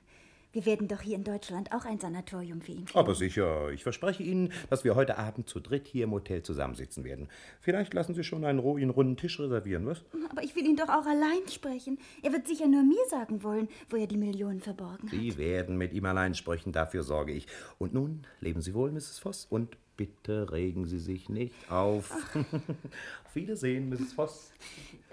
Wir 0.56 0.64
werden 0.64 0.88
doch 0.88 1.02
hier 1.02 1.16
in 1.16 1.24
Deutschland 1.24 1.70
auch 1.72 1.84
ein 1.84 2.00
Sanatorium 2.00 2.62
für 2.62 2.72
ihn 2.72 2.86
finden. 2.86 2.98
Aber 2.98 3.14
sicher, 3.14 3.70
ich 3.72 3.82
verspreche 3.82 4.22
Ihnen, 4.22 4.54
dass 4.70 4.84
wir 4.84 4.94
heute 4.94 5.18
Abend 5.18 5.50
zu 5.50 5.60
dritt 5.60 5.86
hier 5.86 6.04
im 6.04 6.12
Hotel 6.12 6.42
zusammensitzen 6.42 7.04
werden. 7.04 7.28
Vielleicht 7.60 7.92
lassen 7.92 8.14
Sie 8.14 8.24
schon 8.24 8.42
einen 8.42 8.58
ruhigen 8.58 8.88
runden 8.88 9.18
Tisch 9.18 9.38
reservieren, 9.38 9.84
was? 9.84 10.02
Aber 10.30 10.42
ich 10.42 10.56
will 10.56 10.64
ihn 10.64 10.76
doch 10.76 10.88
auch 10.88 11.04
allein 11.04 11.46
sprechen. 11.52 11.98
Er 12.22 12.32
wird 12.32 12.46
sicher 12.46 12.68
nur 12.68 12.84
mir 12.84 13.04
sagen 13.10 13.42
wollen, 13.42 13.68
wo 13.90 13.96
er 13.96 14.06
die 14.06 14.16
Millionen 14.16 14.60
verborgen 14.60 15.12
hat. 15.12 15.20
Sie 15.20 15.36
werden 15.36 15.76
mit 15.76 15.92
ihm 15.92 16.06
allein 16.06 16.34
sprechen, 16.34 16.72
dafür 16.72 17.02
sorge 17.02 17.32
ich. 17.32 17.46
Und 17.76 17.92
nun 17.92 18.22
leben 18.40 18.62
Sie 18.62 18.72
wohl, 18.72 18.90
Mrs. 18.90 19.18
Voss, 19.18 19.44
und 19.44 19.76
bitte 19.96 20.50
regen 20.52 20.86
Sie 20.86 20.98
sich 20.98 21.28
nicht 21.28 21.70
auf. 21.70 22.10
auf 22.12 23.34
Wiedersehen, 23.34 23.88
Mrs. 23.88 24.12
Voss. 24.12 24.52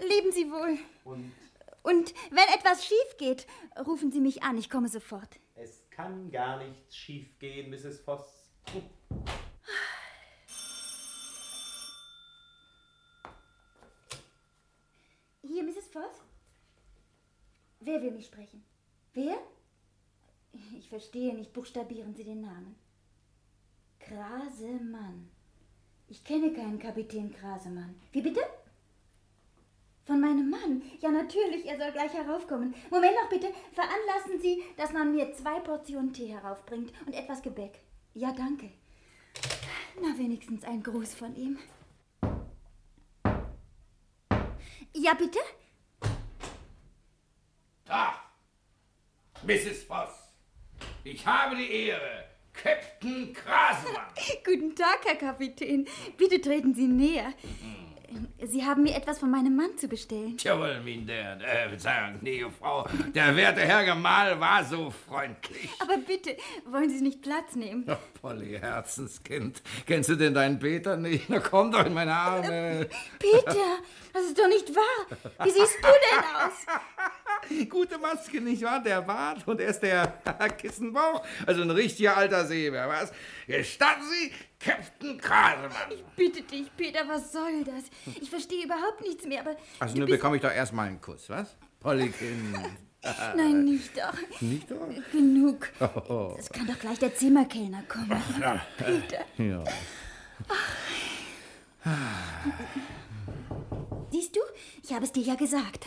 Leben 0.00 0.32
Sie 0.32 0.50
wohl. 0.50 0.78
Und 1.04 1.32
Und 1.82 2.14
wenn 2.30 2.48
etwas 2.58 2.84
schief 2.84 3.16
geht, 3.18 3.46
rufen 3.86 4.10
Sie 4.12 4.20
mich 4.20 4.42
an. 4.42 4.56
Ich 4.58 4.70
komme 4.70 4.88
sofort. 4.88 5.38
es 5.54 5.82
kann 5.90 6.30
gar 6.30 6.58
nichts 6.58 6.96
schiefgehen, 6.96 7.70
Mrs. 7.70 8.00
Voss. 8.00 8.48
Hier, 15.42 15.62
Mrs. 15.62 15.88
Voss? 15.92 16.22
Wer 17.80 18.02
will 18.02 18.12
mich 18.12 18.26
sprechen? 18.26 18.64
Wer? 19.12 19.36
Ich 20.78 20.88
verstehe 20.88 21.34
nicht. 21.34 21.52
Buchstabieren 21.52 22.14
Sie 22.14 22.24
den 22.24 22.40
Namen. 22.40 22.76
Krasemann. 24.06 25.30
Ich 26.08 26.22
kenne 26.24 26.52
keinen 26.52 26.78
Kapitän 26.78 27.32
Krasemann. 27.32 27.94
Wie 28.12 28.20
bitte? 28.20 28.40
Von 30.04 30.20
meinem 30.20 30.50
Mann? 30.50 30.82
Ja, 31.00 31.10
natürlich, 31.10 31.64
er 31.66 31.78
soll 31.78 31.90
gleich 31.92 32.12
heraufkommen. 32.12 32.74
Moment 32.90 33.14
noch 33.22 33.30
bitte. 33.30 33.48
Veranlassen 33.72 34.38
Sie, 34.40 34.62
dass 34.76 34.92
man 34.92 35.12
mir 35.12 35.32
zwei 35.32 35.60
Portionen 35.60 36.12
Tee 36.12 36.26
heraufbringt 36.26 36.92
und 37.06 37.14
etwas 37.14 37.40
Gebäck. 37.40 37.80
Ja, 38.12 38.32
danke. 38.32 38.70
Na, 40.00 40.16
wenigstens 40.18 40.64
ein 40.64 40.82
Gruß 40.82 41.14
von 41.14 41.34
ihm. 41.34 41.58
Ja, 44.92 45.14
bitte? 45.14 45.38
Da! 47.86 48.14
Mrs. 49.42 49.84
Voss, 49.84 50.28
ich 51.02 51.26
habe 51.26 51.56
die 51.56 51.70
Ehre. 51.70 52.33
Captain 52.54 53.32
Krasemann. 53.32 54.04
Guten 54.44 54.74
Tag, 54.74 55.00
Herr 55.04 55.16
Kapitän. 55.16 55.86
Bitte 56.16 56.40
treten 56.40 56.74
Sie 56.74 56.86
näher. 56.86 57.34
Sie 58.44 58.64
haben 58.64 58.84
mir 58.84 58.94
etwas 58.94 59.18
von 59.18 59.30
meinem 59.30 59.56
Mann 59.56 59.76
zu 59.76 59.88
bestellen. 59.88 60.36
Jawohl, 60.38 60.80
mein 60.84 61.04
der, 61.06 61.40
äh, 61.40 61.68
Verzeihung, 61.68 62.20
gnädige 62.20 62.50
Frau. 62.50 62.86
Der 63.12 63.34
werte 63.34 63.62
Herr 63.62 63.84
Gemahl 63.84 64.38
war 64.38 64.64
so 64.64 64.90
freundlich. 64.90 65.68
Aber 65.80 65.96
bitte, 65.96 66.36
wollen 66.70 66.90
Sie 66.90 67.00
nicht 67.00 67.22
Platz 67.22 67.56
nehmen? 67.56 67.84
Oh, 67.88 67.96
Polly, 68.20 68.56
Herzenskind. 68.58 69.62
Kennst 69.86 70.10
du 70.10 70.14
denn 70.14 70.32
deinen 70.34 70.60
Peter 70.60 70.96
nicht? 70.96 71.28
Na 71.28 71.40
komm 71.40 71.72
doch 71.72 71.84
in 71.84 71.94
meine 71.94 72.14
Arme. 72.14 72.88
Peter, 73.18 73.78
das 74.12 74.22
ist 74.26 74.38
doch 74.38 74.48
nicht 74.48 74.74
wahr. 74.76 75.18
Wie 75.44 75.50
siehst 75.50 75.78
du 75.82 75.88
denn 75.88 76.18
aus? 76.36 76.66
Gute 77.68 77.98
Maske, 77.98 78.40
nicht 78.40 78.62
wahr? 78.62 78.82
Der 78.82 79.02
Bart 79.02 79.46
und 79.46 79.60
er 79.60 79.68
ist 79.68 79.80
der 79.80 80.06
Kissenbauch. 80.58 81.24
Also 81.46 81.62
ein 81.62 81.70
richtiger 81.70 82.16
alter 82.16 82.46
Seebär, 82.46 82.88
was? 82.88 83.12
Gestatten 83.46 84.02
Sie, 84.10 84.32
Captain 84.58 85.18
Krasemann. 85.18 86.04
Bitte 86.16 86.42
dich, 86.42 86.74
Peter, 86.76 87.00
was 87.08 87.32
soll 87.32 87.64
das? 87.64 87.84
Ich 88.20 88.30
verstehe 88.30 88.64
überhaupt 88.64 89.00
nichts 89.02 89.26
mehr, 89.26 89.40
aber. 89.40 89.56
Also 89.80 89.96
nun 89.96 90.08
bekomme 90.08 90.36
ich 90.36 90.42
doch 90.42 90.52
erstmal 90.52 90.88
einen 90.88 91.00
Kuss, 91.00 91.28
was? 91.28 91.56
Pollykind. 91.80 92.58
Nein, 93.36 93.64
nicht 93.64 93.90
doch. 93.98 94.40
Nicht 94.40 94.70
doch? 94.70 94.88
Genug. 95.12 95.68
Oh. 96.08 96.34
Es 96.38 96.48
kann 96.48 96.66
doch 96.66 96.78
gleich 96.78 96.98
der 96.98 97.14
Zimmerkellner 97.14 97.82
kommen. 97.82 98.10
Ja. 98.40 98.64
Peter. 98.78 99.24
Ja. 99.36 99.64
Siehst 104.10 104.34
du? 104.34 104.40
Ich 104.82 104.92
habe 104.92 105.04
es 105.04 105.12
dir 105.12 105.22
ja 105.22 105.34
gesagt. 105.34 105.86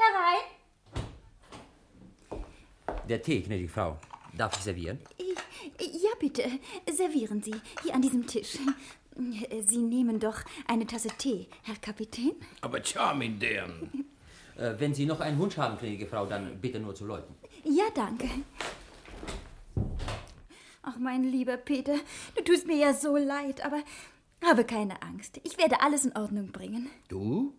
Herein. 0.00 0.42
Der 3.08 3.22
Tee, 3.22 3.40
gnädige 3.40 3.68
Frau. 3.68 3.98
Darf 4.36 4.56
ich 4.56 4.62
servieren? 4.62 4.98
Ja, 5.78 6.10
bitte. 6.18 6.44
Servieren 6.90 7.42
Sie. 7.42 7.54
Hier 7.82 7.94
an 7.94 8.02
diesem 8.02 8.26
Tisch. 8.26 8.58
Sie 9.66 9.78
nehmen 9.78 10.18
doch 10.20 10.38
eine 10.66 10.86
Tasse 10.86 11.08
Tee, 11.18 11.48
Herr 11.62 11.76
Kapitän. 11.76 12.32
Aber 12.60 12.82
tja, 12.82 13.12
mein 13.12 13.38
Dern. 13.38 13.90
Äh, 14.56 14.74
wenn 14.78 14.94
Sie 14.94 15.06
noch 15.06 15.20
einen 15.20 15.38
Wunsch 15.38 15.56
haben, 15.56 15.78
gnädige 15.78 16.06
Frau, 16.06 16.26
dann 16.26 16.60
bitte 16.60 16.80
nur 16.80 16.94
zu 16.94 17.06
läuten. 17.06 17.34
Ja, 17.64 17.84
danke. 17.94 18.28
Ach, 20.82 20.96
mein 20.98 21.24
lieber 21.24 21.56
Peter, 21.56 21.94
du 22.36 22.42
tust 22.42 22.66
mir 22.66 22.76
ja 22.76 22.94
so 22.94 23.16
leid, 23.16 23.64
aber 23.64 23.82
habe 24.44 24.64
keine 24.64 25.02
Angst. 25.02 25.40
Ich 25.44 25.58
werde 25.58 25.80
alles 25.82 26.04
in 26.04 26.16
Ordnung 26.16 26.52
bringen. 26.52 26.88
Du? 27.08 27.54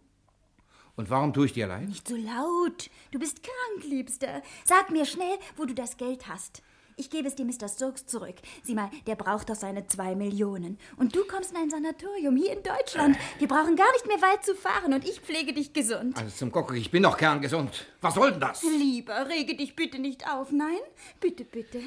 Und 1.01 1.09
warum 1.09 1.33
tue 1.33 1.47
ich 1.47 1.53
dir 1.53 1.65
leid? 1.65 1.89
Nicht 1.89 2.07
so 2.07 2.15
laut. 2.15 2.91
Du 3.09 3.17
bist 3.17 3.41
krank, 3.41 3.85
Liebster. 3.89 4.43
Sag 4.63 4.91
mir 4.91 5.05
schnell, 5.05 5.35
wo 5.57 5.65
du 5.65 5.73
das 5.73 5.97
Geld 5.97 6.27
hast. 6.27 6.61
Ich 6.95 7.09
gebe 7.09 7.27
es 7.27 7.33
dir 7.33 7.43
Mr. 7.43 7.67
Stokes 7.67 8.05
zurück. 8.05 8.35
Sieh 8.61 8.75
mal, 8.75 8.91
der 9.07 9.15
braucht 9.15 9.49
doch 9.49 9.55
seine 9.55 9.87
zwei 9.87 10.13
Millionen. 10.13 10.77
Und 10.97 11.15
du 11.15 11.25
kommst 11.25 11.53
in 11.53 11.57
ein 11.57 11.71
Sanatorium 11.71 12.35
hier 12.35 12.55
in 12.55 12.61
Deutschland. 12.61 13.17
Wir 13.39 13.47
brauchen 13.47 13.75
gar 13.75 13.91
nicht 13.93 14.05
mehr 14.05 14.21
weit 14.21 14.45
zu 14.45 14.53
fahren 14.53 14.93
und 14.93 15.03
ich 15.03 15.21
pflege 15.21 15.53
dich 15.53 15.73
gesund. 15.73 16.19
Also 16.19 16.29
zum 16.35 16.51
Kuckuck, 16.51 16.77
ich 16.77 16.91
bin 16.91 17.01
doch 17.01 17.17
kerngesund. 17.17 17.87
Was 18.01 18.13
soll 18.13 18.33
denn 18.33 18.41
das? 18.41 18.61
Lieber, 18.61 19.27
rege 19.27 19.55
dich 19.55 19.75
bitte 19.75 19.97
nicht 19.97 20.29
auf. 20.29 20.51
Nein, 20.51 20.77
bitte, 21.19 21.45
bitte. 21.45 21.81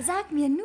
Sag 0.00 0.30
mir 0.30 0.48
nur, 0.48 0.62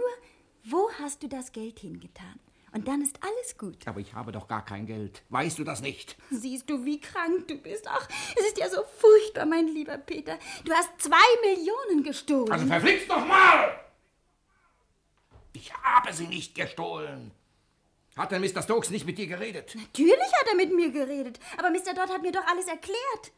wo 0.63 0.91
hast 0.99 1.23
du 1.23 1.27
das 1.27 1.51
Geld 1.51 1.79
hingetan? 1.79 2.39
Und 2.71 2.87
dann 2.87 3.01
ist 3.01 3.19
alles 3.23 3.57
gut. 3.57 3.87
Aber 3.87 3.99
ich 3.99 4.13
habe 4.13 4.31
doch 4.31 4.47
gar 4.47 4.63
kein 4.63 4.85
Geld. 4.85 5.23
Weißt 5.29 5.57
du 5.57 5.63
das 5.63 5.81
nicht? 5.81 6.15
Siehst 6.29 6.69
du, 6.69 6.85
wie 6.85 6.99
krank 6.99 7.47
du 7.47 7.55
bist? 7.55 7.87
Ach, 7.87 8.07
es 8.37 8.45
ist 8.45 8.57
ja 8.57 8.69
so 8.69 8.83
furchtbar, 8.99 9.45
mein 9.45 9.67
lieber 9.67 9.97
Peter. 9.97 10.37
Du 10.65 10.71
hast 10.73 10.89
zwei 10.99 11.17
Millionen 11.43 12.03
gestohlen. 12.03 12.51
Also 12.51 12.65
verflixt 12.65 13.07
noch 13.07 13.25
mal! 13.25 13.79
Ich 15.53 15.73
habe 15.73 16.13
sie 16.13 16.27
nicht 16.27 16.55
gestohlen. 16.55 17.31
Hat 18.15 18.31
denn 18.31 18.41
Mr. 18.41 18.61
Stokes 18.61 18.89
nicht 18.89 19.05
mit 19.05 19.17
dir 19.17 19.27
geredet? 19.27 19.75
Natürlich 19.75 20.33
hat 20.39 20.47
er 20.49 20.55
mit 20.55 20.75
mir 20.75 20.91
geredet, 20.91 21.39
aber 21.57 21.69
Mr. 21.69 21.93
Dodd 21.95 22.09
hat 22.09 22.21
mir 22.21 22.31
doch 22.31 22.45
alles 22.47 22.67
erklärt. 22.67 23.31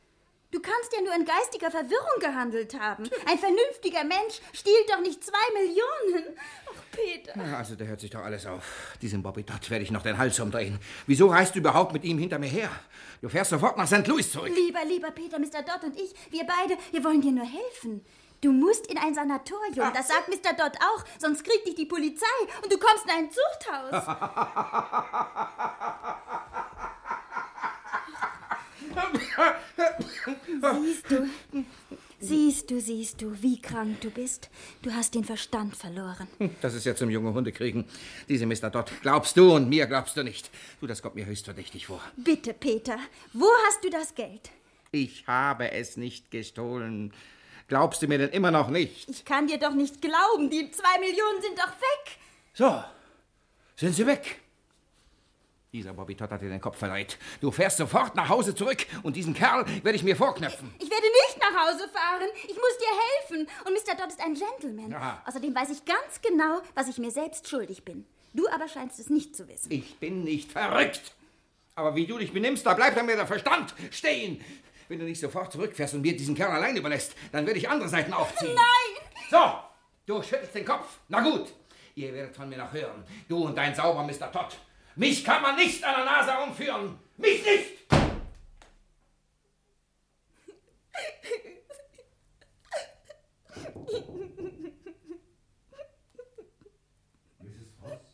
Du 0.51 0.59
kannst 0.59 0.91
ja 0.93 1.01
nur 1.01 1.15
in 1.15 1.23
geistiger 1.23 1.71
Verwirrung 1.71 2.19
gehandelt 2.19 2.77
haben. 2.77 3.09
Ein 3.25 3.39
vernünftiger 3.39 4.03
Mensch 4.03 4.41
stiehlt 4.51 4.89
doch 4.89 4.99
nicht 4.99 5.23
zwei 5.23 5.39
Millionen. 5.53 6.37
Ach, 6.67 6.73
Peter. 6.91 7.33
Ja, 7.37 7.57
also, 7.57 7.75
der 7.75 7.87
hört 7.87 8.01
sich 8.01 8.09
doch 8.09 8.21
alles 8.21 8.45
auf. 8.45 8.97
Diesem 9.01 9.23
Bobby 9.23 9.43
Dodd 9.43 9.69
werde 9.69 9.85
ich 9.85 9.91
noch 9.91 10.03
den 10.03 10.17
Hals 10.17 10.37
umdrehen. 10.41 10.77
Wieso 11.07 11.27
reist 11.27 11.55
du 11.55 11.59
überhaupt 11.59 11.93
mit 11.93 12.03
ihm 12.03 12.17
hinter 12.17 12.37
mir 12.37 12.49
her? 12.49 12.69
Du 13.21 13.29
fährst 13.29 13.51
sofort 13.51 13.77
nach 13.77 13.87
St. 13.87 14.05
Louis 14.07 14.29
zurück. 14.29 14.51
Lieber, 14.53 14.83
lieber 14.83 15.11
Peter, 15.11 15.39
Mr. 15.39 15.63
Dodd 15.63 15.85
und 15.85 15.97
ich, 15.97 16.13
wir 16.31 16.43
beide, 16.43 16.77
wir 16.91 17.01
wollen 17.05 17.21
dir 17.21 17.31
nur 17.31 17.45
helfen. 17.45 18.03
Du 18.41 18.51
musst 18.51 18.87
in 18.87 18.97
ein 18.97 19.13
Sanatorium, 19.13 19.93
das 19.93 20.09
sagt 20.09 20.27
Mr. 20.27 20.51
Dodd 20.53 20.77
auch, 20.81 21.05
sonst 21.19 21.45
kriegt 21.45 21.65
dich 21.65 21.75
die 21.75 21.85
Polizei 21.85 22.25
und 22.61 22.73
du 22.73 22.77
kommst 22.77 23.05
in 23.05 23.11
ein 23.11 23.29
Zuchthaus. 23.31 24.03
Siehst 30.79 31.09
du, 31.09 31.27
siehst 32.19 32.71
du, 32.71 32.79
siehst 32.79 33.21
du, 33.21 33.41
wie 33.41 33.61
krank 33.61 34.01
du 34.01 34.09
bist. 34.09 34.49
Du 34.81 34.91
hast 34.91 35.15
den 35.15 35.23
Verstand 35.23 35.75
verloren. 35.75 36.27
Das 36.61 36.73
ist 36.73 36.85
ja 36.85 36.95
zum 36.95 37.09
junge 37.09 37.33
Hunde 37.33 37.51
kriegen. 37.51 37.85
Diese 38.29 38.45
Mr. 38.45 38.69
Dodd 38.69 38.91
glaubst 39.01 39.37
du 39.37 39.55
und 39.55 39.69
mir 39.69 39.87
glaubst 39.87 40.17
du 40.17 40.23
nicht. 40.23 40.49
Du, 40.79 40.87
das 40.87 41.01
kommt 41.01 41.15
mir 41.15 41.25
höchst 41.25 41.45
verdächtig 41.45 41.87
vor. 41.87 42.01
Bitte, 42.17 42.53
Peter, 42.53 42.97
wo 43.33 43.47
hast 43.67 43.83
du 43.83 43.89
das 43.89 44.13
Geld? 44.15 44.51
Ich 44.91 45.25
habe 45.27 45.71
es 45.71 45.97
nicht 45.97 46.31
gestohlen. 46.31 47.13
Glaubst 47.67 48.01
du 48.01 48.07
mir 48.07 48.17
denn 48.17 48.29
immer 48.29 48.51
noch 48.51 48.69
nicht? 48.69 49.09
Ich 49.09 49.23
kann 49.23 49.47
dir 49.47 49.57
doch 49.57 49.73
nicht 49.73 50.01
glauben, 50.01 50.49
die 50.49 50.69
zwei 50.71 50.99
Millionen 50.99 51.41
sind 51.41 51.57
doch 51.57 51.71
weg. 51.71 52.17
So, 52.53 52.83
sind 53.77 53.95
sie 53.95 54.05
weg. 54.05 54.41
Dieser 55.73 55.93
Bobby 55.93 56.15
Todd 56.15 56.29
hat 56.31 56.41
dir 56.41 56.49
den 56.49 56.59
Kopf 56.59 56.77
verdreht. 56.79 57.17
Du 57.39 57.49
fährst 57.49 57.77
sofort 57.77 58.13
nach 58.13 58.27
Hause 58.27 58.53
zurück 58.53 58.85
und 59.03 59.15
diesen 59.15 59.33
Kerl 59.33 59.65
werde 59.83 59.95
ich 59.95 60.03
mir 60.03 60.17
vorknöpfen. 60.17 60.69
Ich 60.79 60.91
werde 60.91 61.05
nicht 61.05 61.39
nach 61.39 61.65
Hause 61.65 61.87
fahren. 61.87 62.27
Ich 62.43 62.55
muss 62.55 62.77
dir 62.77 63.37
helfen. 63.39 63.47
Und 63.65 63.73
Mr. 63.73 63.95
Dodd 63.95 64.09
ist 64.09 64.19
ein 64.19 64.33
Gentleman. 64.33 64.91
Ja. 64.91 65.23
Außerdem 65.25 65.55
weiß 65.55 65.69
ich 65.69 65.85
ganz 65.85 66.21
genau, 66.21 66.61
was 66.75 66.89
ich 66.89 66.97
mir 66.97 67.09
selbst 67.09 67.47
schuldig 67.47 67.85
bin. 67.85 68.05
Du 68.33 68.49
aber 68.49 68.67
scheinst 68.67 68.99
es 68.99 69.09
nicht 69.09 69.33
zu 69.33 69.47
wissen. 69.47 69.71
Ich 69.71 69.97
bin 69.97 70.25
nicht 70.25 70.51
verrückt. 70.51 71.13
Aber 71.75 71.95
wie 71.95 72.05
du 72.05 72.17
dich 72.17 72.33
benimmst, 72.33 72.65
da 72.65 72.73
bleibt 72.73 73.01
mir 73.05 73.15
der 73.15 73.25
Verstand 73.25 73.73
stehen. 73.91 74.43
Wenn 74.89 74.99
du 74.99 75.05
nicht 75.05 75.21
sofort 75.21 75.53
zurückfährst 75.53 75.93
und 75.93 76.01
mir 76.01 76.17
diesen 76.17 76.35
Kerl 76.35 76.51
allein 76.51 76.75
überlässt, 76.75 77.15
dann 77.31 77.45
werde 77.45 77.57
ich 77.57 77.69
andere 77.69 77.87
Seiten 77.87 78.11
aufziehen. 78.11 78.55
Nein! 78.55 79.07
So, 79.29 79.53
du 80.05 80.21
schüttelst 80.21 80.53
den 80.53 80.65
Kopf. 80.65 80.97
Na 81.07 81.21
gut, 81.21 81.53
ihr 81.95 82.13
werdet 82.13 82.35
von 82.35 82.49
mir 82.49 82.57
noch 82.57 82.73
hören. 82.73 83.05
Du 83.29 83.45
und 83.45 83.57
dein 83.57 83.73
sauber 83.73 84.03
Mr. 84.03 84.29
Todd. 84.29 84.57
Mich 85.01 85.25
kann 85.25 85.41
man 85.41 85.55
nicht 85.55 85.83
an 85.83 85.95
der 85.95 86.05
Nase 86.05 86.31
herumführen. 86.31 86.99
Mich 87.17 87.43
nicht! 87.43 87.71
Mrs. 97.49 97.81
Voss? 97.81 98.11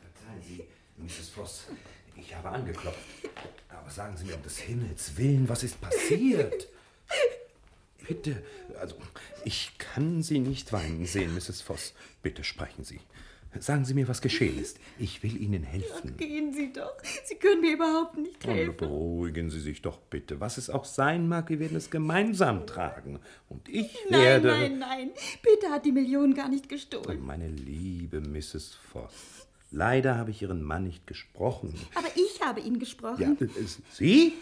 Verzeihen 0.00 0.42
Sie, 0.42 0.66
Mrs. 0.96 1.28
Voss, 1.28 1.66
ich 2.16 2.34
habe 2.34 2.48
angeklopft. 2.48 2.98
Aber 3.68 3.90
sagen 3.90 4.16
Sie 4.16 4.24
mir 4.24 4.36
um 4.36 4.42
des 4.42 4.60
Himmels 4.60 5.14
willen, 5.18 5.46
was 5.46 5.62
ist 5.62 5.78
passiert? 5.78 6.68
Bitte, 7.98 8.42
also 8.80 8.96
ich 9.44 9.76
kann 9.76 10.22
Sie 10.22 10.38
nicht 10.38 10.72
weinen 10.72 11.04
sehen, 11.04 11.34
Mrs. 11.34 11.60
Voss. 11.60 11.92
Bitte 12.22 12.44
sprechen 12.44 12.84
Sie. 12.84 13.02
Sagen 13.60 13.84
Sie 13.84 13.94
mir, 13.94 14.06
was 14.08 14.20
geschehen 14.20 14.58
ist. 14.60 14.78
Ich 14.98 15.22
will 15.22 15.40
Ihnen 15.40 15.62
helfen. 15.62 16.16
Gehen 16.16 16.52
Sie 16.52 16.72
doch. 16.72 16.92
Sie 17.24 17.34
können 17.36 17.60
mir 17.62 17.72
überhaupt 17.74 18.16
nicht 18.16 18.46
helfen. 18.46 18.76
beruhigen 18.76 19.50
Sie 19.50 19.58
sich 19.60 19.82
doch 19.82 19.98
bitte. 19.98 20.38
Was 20.38 20.58
es 20.58 20.70
auch 20.70 20.84
sein 20.84 21.26
mag, 21.28 21.48
wir 21.48 21.58
werden 21.58 21.76
es 21.76 21.90
gemeinsam 21.90 22.66
tragen. 22.66 23.18
Und 23.48 23.68
ich 23.68 23.96
Nein, 24.10 24.20
werde... 24.20 24.48
nein, 24.48 24.78
nein. 24.78 25.10
Peter 25.42 25.72
hat 25.72 25.84
die 25.86 25.92
Millionen 25.92 26.34
gar 26.34 26.48
nicht 26.48 26.68
gestohlen. 26.68 27.20
Meine 27.24 27.48
liebe 27.48 28.20
Mrs. 28.20 28.74
Voss, 28.92 29.46
leider 29.70 30.16
habe 30.16 30.30
ich 30.30 30.42
Ihren 30.42 30.62
Mann 30.62 30.84
nicht 30.84 31.06
gesprochen. 31.06 31.74
Aber 31.94 32.08
ich 32.16 32.40
habe 32.42 32.60
ihn 32.60 32.74
Ja, 32.74 32.80
gesprochen. 32.80 33.38
äh, 33.40 33.46
Sie? 33.90 34.34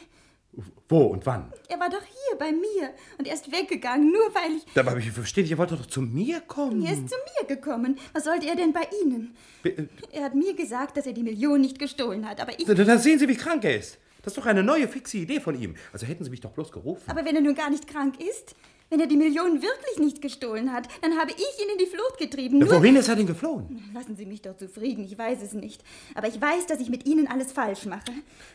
Wo 0.89 0.99
und 1.07 1.27
wann? 1.27 1.53
Er 1.69 1.81
war 1.81 1.91
doch 1.91 2.01
hier 2.03 2.39
bei 2.39 2.53
mir 2.53 2.91
und 3.19 3.27
er 3.27 3.35
ist 3.35 3.51
weggegangen, 3.51 4.11
nur 4.13 4.35
weil 4.35 4.53
ich. 4.57 4.79
Aber 4.79 4.97
ich 4.97 5.11
verstehe 5.11 5.43
nicht, 5.43 5.51
er 5.51 5.59
wollte 5.59 5.77
doch 5.77 5.87
zu 5.87 6.01
mir 6.01 6.41
kommen. 6.41 6.85
Er 6.85 6.93
ist 6.93 7.09
zu 7.09 7.17
mir 7.41 7.47
gekommen. 7.57 7.99
Was 8.13 8.25
sollte 8.25 8.47
er 8.47 8.55
denn 8.57 8.73
bei 8.73 8.87
Ihnen? 9.03 9.35
Be- 9.63 9.89
Er 10.13 10.25
hat 10.25 10.35
mir 10.35 10.55
gesagt, 10.55 10.97
dass 10.97 11.07
er 11.07 11.13
die 11.13 11.25
Million 11.25 11.61
nicht 11.61 11.79
gestohlen 11.79 12.29
hat, 12.29 12.41
aber 12.41 12.59
ich. 12.59 12.65
Da, 12.67 12.75
da 12.75 12.99
sehen 12.99 13.19
Sie, 13.19 13.29
wie 13.29 13.37
krank 13.37 13.65
er 13.65 13.77
ist. 13.79 13.99
Das 14.27 14.33
ist 14.33 14.39
doch 14.39 14.47
eine 14.47 14.65
neue, 14.65 14.89
fixe 14.89 15.19
Idee 15.19 15.39
von 15.39 15.57
ihm. 15.57 15.77
Also 15.93 16.05
hätten 16.05 16.25
Sie 16.25 16.31
mich 16.31 16.41
doch 16.41 16.51
bloß 16.51 16.73
gerufen. 16.73 17.09
Aber 17.09 17.25
wenn 17.25 17.37
er 17.37 17.43
nun 17.43 17.55
gar 17.55 17.71
nicht 17.71 17.87
krank 17.87 18.21
ist, 18.21 18.57
wenn 18.91 18.99
er 18.99 19.07
die 19.07 19.17
Million 19.17 19.63
wirklich 19.63 19.99
nicht 20.01 20.21
gestohlen 20.21 20.73
hat, 20.73 20.89
dann 21.01 21.17
habe 21.17 21.31
ich 21.31 21.39
ihn 21.63 21.71
in 21.71 21.79
die 21.79 21.87
Flucht 21.87 22.19
getrieben. 22.19 22.59
Nur 22.59 22.69
Wohin 22.73 22.97
ist 22.97 23.07
er 23.07 23.15
denn 23.15 23.29
geflohen? 23.29 23.89
Lassen 23.95 24.17
Sie 24.17 24.27
mich 24.27 24.43
doch 24.43 24.57
zufrieden, 24.57 25.05
ich 25.05 25.17
weiß 25.17 25.43
es 25.43 25.53
nicht. 25.53 25.81
Aber 26.17 26.27
ich 26.27 26.41
weiß, 26.41 26.67
dass 26.67 26.81
ich 26.81 26.91
mit 26.91 27.07
Ihnen 27.07 27.29
alles 27.29 27.53
falsch 27.53 27.87
mache. 27.87 28.11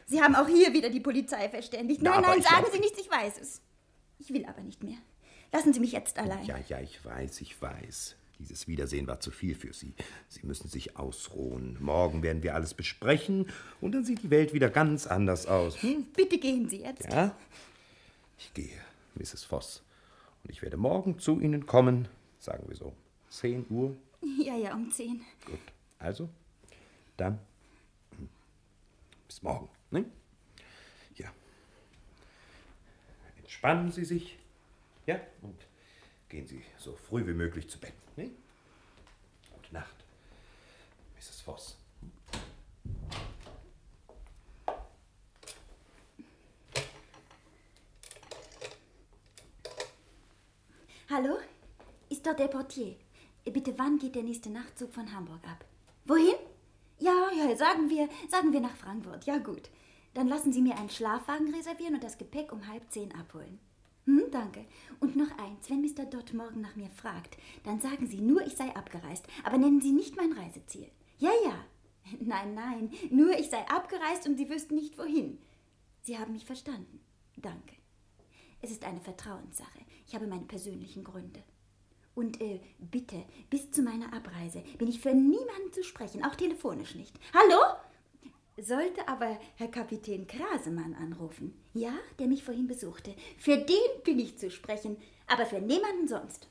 Sie 0.08 0.22
haben 0.22 0.36
auch 0.36 0.50
hier 0.50 0.74
wieder 0.74 0.90
die 0.90 1.00
Polizei 1.00 1.48
verständigt. 1.48 2.02
Na, 2.04 2.20
Nein, 2.20 2.24
nein, 2.24 2.42
sagen 2.42 2.66
Sie 2.70 2.80
nichts, 2.80 3.00
ich 3.00 3.10
weiß 3.10 3.36
es. 3.42 3.62
Ich 4.20 4.34
will 4.34 4.46
aber 4.46 4.64
nicht 4.64 4.84
mehr. 4.84 4.98
Lassen 5.54 5.72
Sie 5.72 5.80
mich 5.80 5.94
jetzt 5.94 6.20
allein. 6.20 6.44
Ja, 6.44 6.58
ja, 6.68 6.82
ich 6.82 7.06
weiß, 7.06 7.40
ich 7.40 7.62
weiß. 7.62 8.18
Dieses 8.42 8.68
Wiedersehen 8.68 9.06
war 9.06 9.20
zu 9.20 9.30
viel 9.30 9.54
für 9.54 9.72
Sie. 9.72 9.94
Sie 10.28 10.46
müssen 10.46 10.68
sich 10.68 10.98
ausruhen. 10.98 11.78
Morgen 11.80 12.24
werden 12.24 12.42
wir 12.42 12.56
alles 12.56 12.74
besprechen 12.74 13.48
und 13.80 13.94
dann 13.94 14.04
sieht 14.04 14.24
die 14.24 14.32
Welt 14.32 14.54
wieder 14.54 14.70
ganz 14.70 15.06
anders 15.06 15.46
aus. 15.46 15.82
Hm? 15.84 16.06
Bitte 16.16 16.40
gehen 16.40 16.68
Sie 16.68 16.82
jetzt. 16.82 17.12
Ja? 17.12 17.36
Ich 18.40 18.52
gehe, 18.56 18.82
Mrs. 19.14 19.44
Voss. 19.44 19.84
Und 20.44 20.50
ich 20.50 20.64
werde 20.64 20.78
morgen 20.78 21.20
zu 21.20 21.40
Ihnen 21.40 21.68
kommen, 21.68 22.08
sagen 22.40 22.64
wir 22.68 22.76
so, 22.76 22.94
10 23.30 23.68
Uhr. 23.70 23.96
Ja, 24.44 24.56
ja, 24.56 24.74
um 24.74 24.90
zehn. 24.92 25.22
Gut. 25.46 25.60
Also, 26.00 26.28
dann 27.18 27.40
hm, 28.18 28.28
bis 29.28 29.44
morgen. 29.44 29.70
Ne? 29.92 30.06
Ja. 31.16 31.32
Entspannen 33.38 33.92
Sie 33.92 34.06
sich. 34.06 34.40
Ja, 35.06 35.20
und 35.44 35.56
gehen 36.32 36.48
Sie 36.48 36.64
so 36.78 36.96
früh 36.96 37.28
wie 37.28 37.34
möglich 37.34 37.70
zu 37.70 37.78
Bett. 37.78 37.94
Ne? 38.16 38.32
Gute 39.54 39.74
Nacht, 39.74 39.98
Mrs. 41.18 41.42
Voss. 41.42 41.78
Hallo? 51.10 51.38
Ist 52.10 52.26
dort 52.26 52.40
der 52.40 52.48
Portier? 52.48 52.96
Bitte, 53.44 53.78
wann 53.78 54.00
geht 54.00 54.16
der 54.16 54.24
nächste 54.24 54.50
Nachtzug 54.50 54.94
von 54.94 55.14
Hamburg 55.14 55.46
ab? 55.46 55.66
Wohin? 56.06 56.36
Ja, 57.00 57.30
ja, 57.36 57.54
sagen 57.58 57.90
wir, 57.90 58.08
sagen 58.30 58.54
wir 58.54 58.62
nach 58.62 58.78
Frankfurt. 58.78 59.26
Ja, 59.26 59.38
gut. 59.38 59.70
Dann 60.14 60.30
lassen 60.30 60.54
Sie 60.54 60.62
mir 60.62 60.78
einen 60.78 60.90
Schlafwagen 60.90 61.54
reservieren 61.54 61.96
und 61.96 62.04
das 62.04 62.18
Gepäck 62.18 62.54
um 62.54 62.68
halb 62.68 62.90
zehn 62.90 63.14
abholen. 63.16 63.60
Danke. 64.32 64.66
Und 65.00 65.16
noch 65.16 65.38
eins, 65.38 65.70
wenn 65.70 65.82
Mr. 65.82 66.06
Dodd 66.06 66.34
morgen 66.34 66.62
nach 66.62 66.76
mir 66.76 66.90
fragt, 66.90 67.38
dann 67.64 67.82
sagen 67.82 68.08
Sie 68.08 68.22
nur, 68.22 68.46
ich 68.46 68.56
sei 68.56 68.74
abgereist, 68.76 69.26
aber 69.44 69.58
nennen 69.58 69.82
Sie 69.82 69.92
nicht 69.92 70.16
mein 70.16 70.32
Reiseziel. 70.32 70.90
Ja, 71.20 71.32
ja. 71.44 71.66
Nein, 72.20 72.56
nein, 72.56 72.92
nur 73.12 73.38
ich 73.38 73.52
sei 73.52 73.64
abgereist 73.68 74.28
und 74.28 74.36
Sie 74.36 74.50
wüssten 74.50 74.74
nicht 74.74 74.98
wohin. 74.98 75.38
Sie 76.02 76.18
haben 76.18 76.34
mich 76.34 76.46
verstanden. 76.46 77.00
Danke. 77.38 77.76
Es 78.62 78.72
ist 78.72 78.84
eine 78.84 79.00
Vertrauenssache. 79.02 79.80
Ich 80.08 80.16
habe 80.16 80.26
meine 80.26 80.46
persönlichen 80.46 81.04
Gründe. 81.04 81.44
Und 82.16 82.42
äh, 82.42 82.60
bitte, 82.80 83.24
bis 83.50 83.72
zu 83.72 83.82
meiner 83.84 84.14
Abreise 84.14 84.64
bin 84.78 84.88
ich 84.88 85.00
für 85.00 85.14
niemanden 85.14 85.72
zu 85.72 85.84
sprechen, 85.84 86.26
auch 86.26 86.36
telefonisch 86.36 86.96
nicht. 86.96 87.18
Hallo? 87.34 87.78
Sollte 88.62 89.08
aber 89.08 89.40
Herr 89.56 89.70
Kapitän 89.70 90.28
Krasemann 90.28 90.94
anrufen. 90.94 91.60
Ja, 91.74 91.94
der 92.20 92.28
mich 92.28 92.44
vorhin 92.44 92.68
besuchte. 92.68 93.16
Für 93.40 93.58
den 93.58 94.04
bin 94.04 94.20
ich 94.20 94.38
zu 94.38 94.52
sprechen, 94.52 94.98
aber 95.26 95.48
für 95.48 95.60
niemanden 95.60 96.08
sonst. 96.08 96.48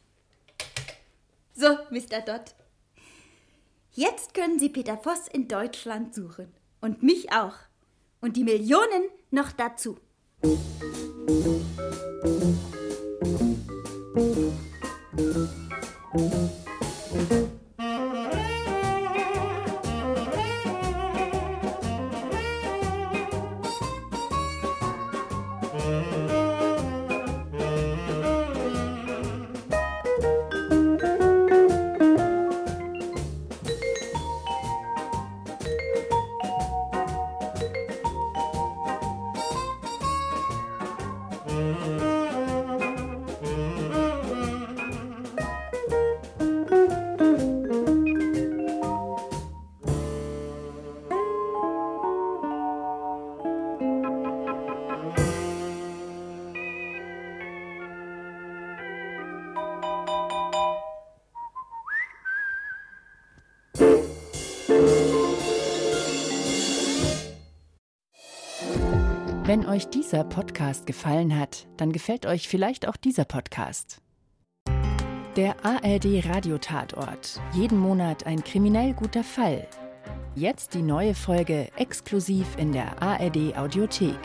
So, 1.55 1.69
Mr. 1.91 2.21
Dodd. 2.27 2.57
Jetzt 3.93 4.35
können 4.35 4.59
Sie 4.59 4.71
Peter 4.71 4.99
Voss 4.99 5.29
in 5.29 5.47
Deutschland 5.47 6.13
suchen. 6.13 6.53
Und 6.81 7.05
mich 7.05 7.33
auch. 7.33 7.55
Und 8.21 8.37
die 8.37 8.45
Millionen 8.45 9.05
noch 9.31 9.53
dazu. 9.53 9.97
Wenn 10.43 10.59
euch 69.71 69.89
dieser 69.89 70.25
Podcast 70.25 70.85
gefallen 70.85 71.39
hat, 71.39 71.69
dann 71.77 71.93
gefällt 71.93 72.27
euch 72.27 72.49
vielleicht 72.49 72.89
auch 72.89 72.97
dieser 72.97 73.25
Podcast. 73.25 74.03
Der 75.37 75.65
ARD 75.65 76.27
Radiotatort. 76.29 77.41
Jeden 77.53 77.79
Monat 77.79 78.27
ein 78.27 78.43
kriminell 78.43 78.95
guter 78.95 79.23
Fall. 79.23 79.69
Jetzt 80.35 80.75
die 80.75 80.83
neue 80.83 81.15
Folge 81.15 81.69
exklusiv 81.77 82.57
in 82.59 82.73
der 82.73 83.01
ARD 83.01 83.57
Audiothek. 83.57 84.19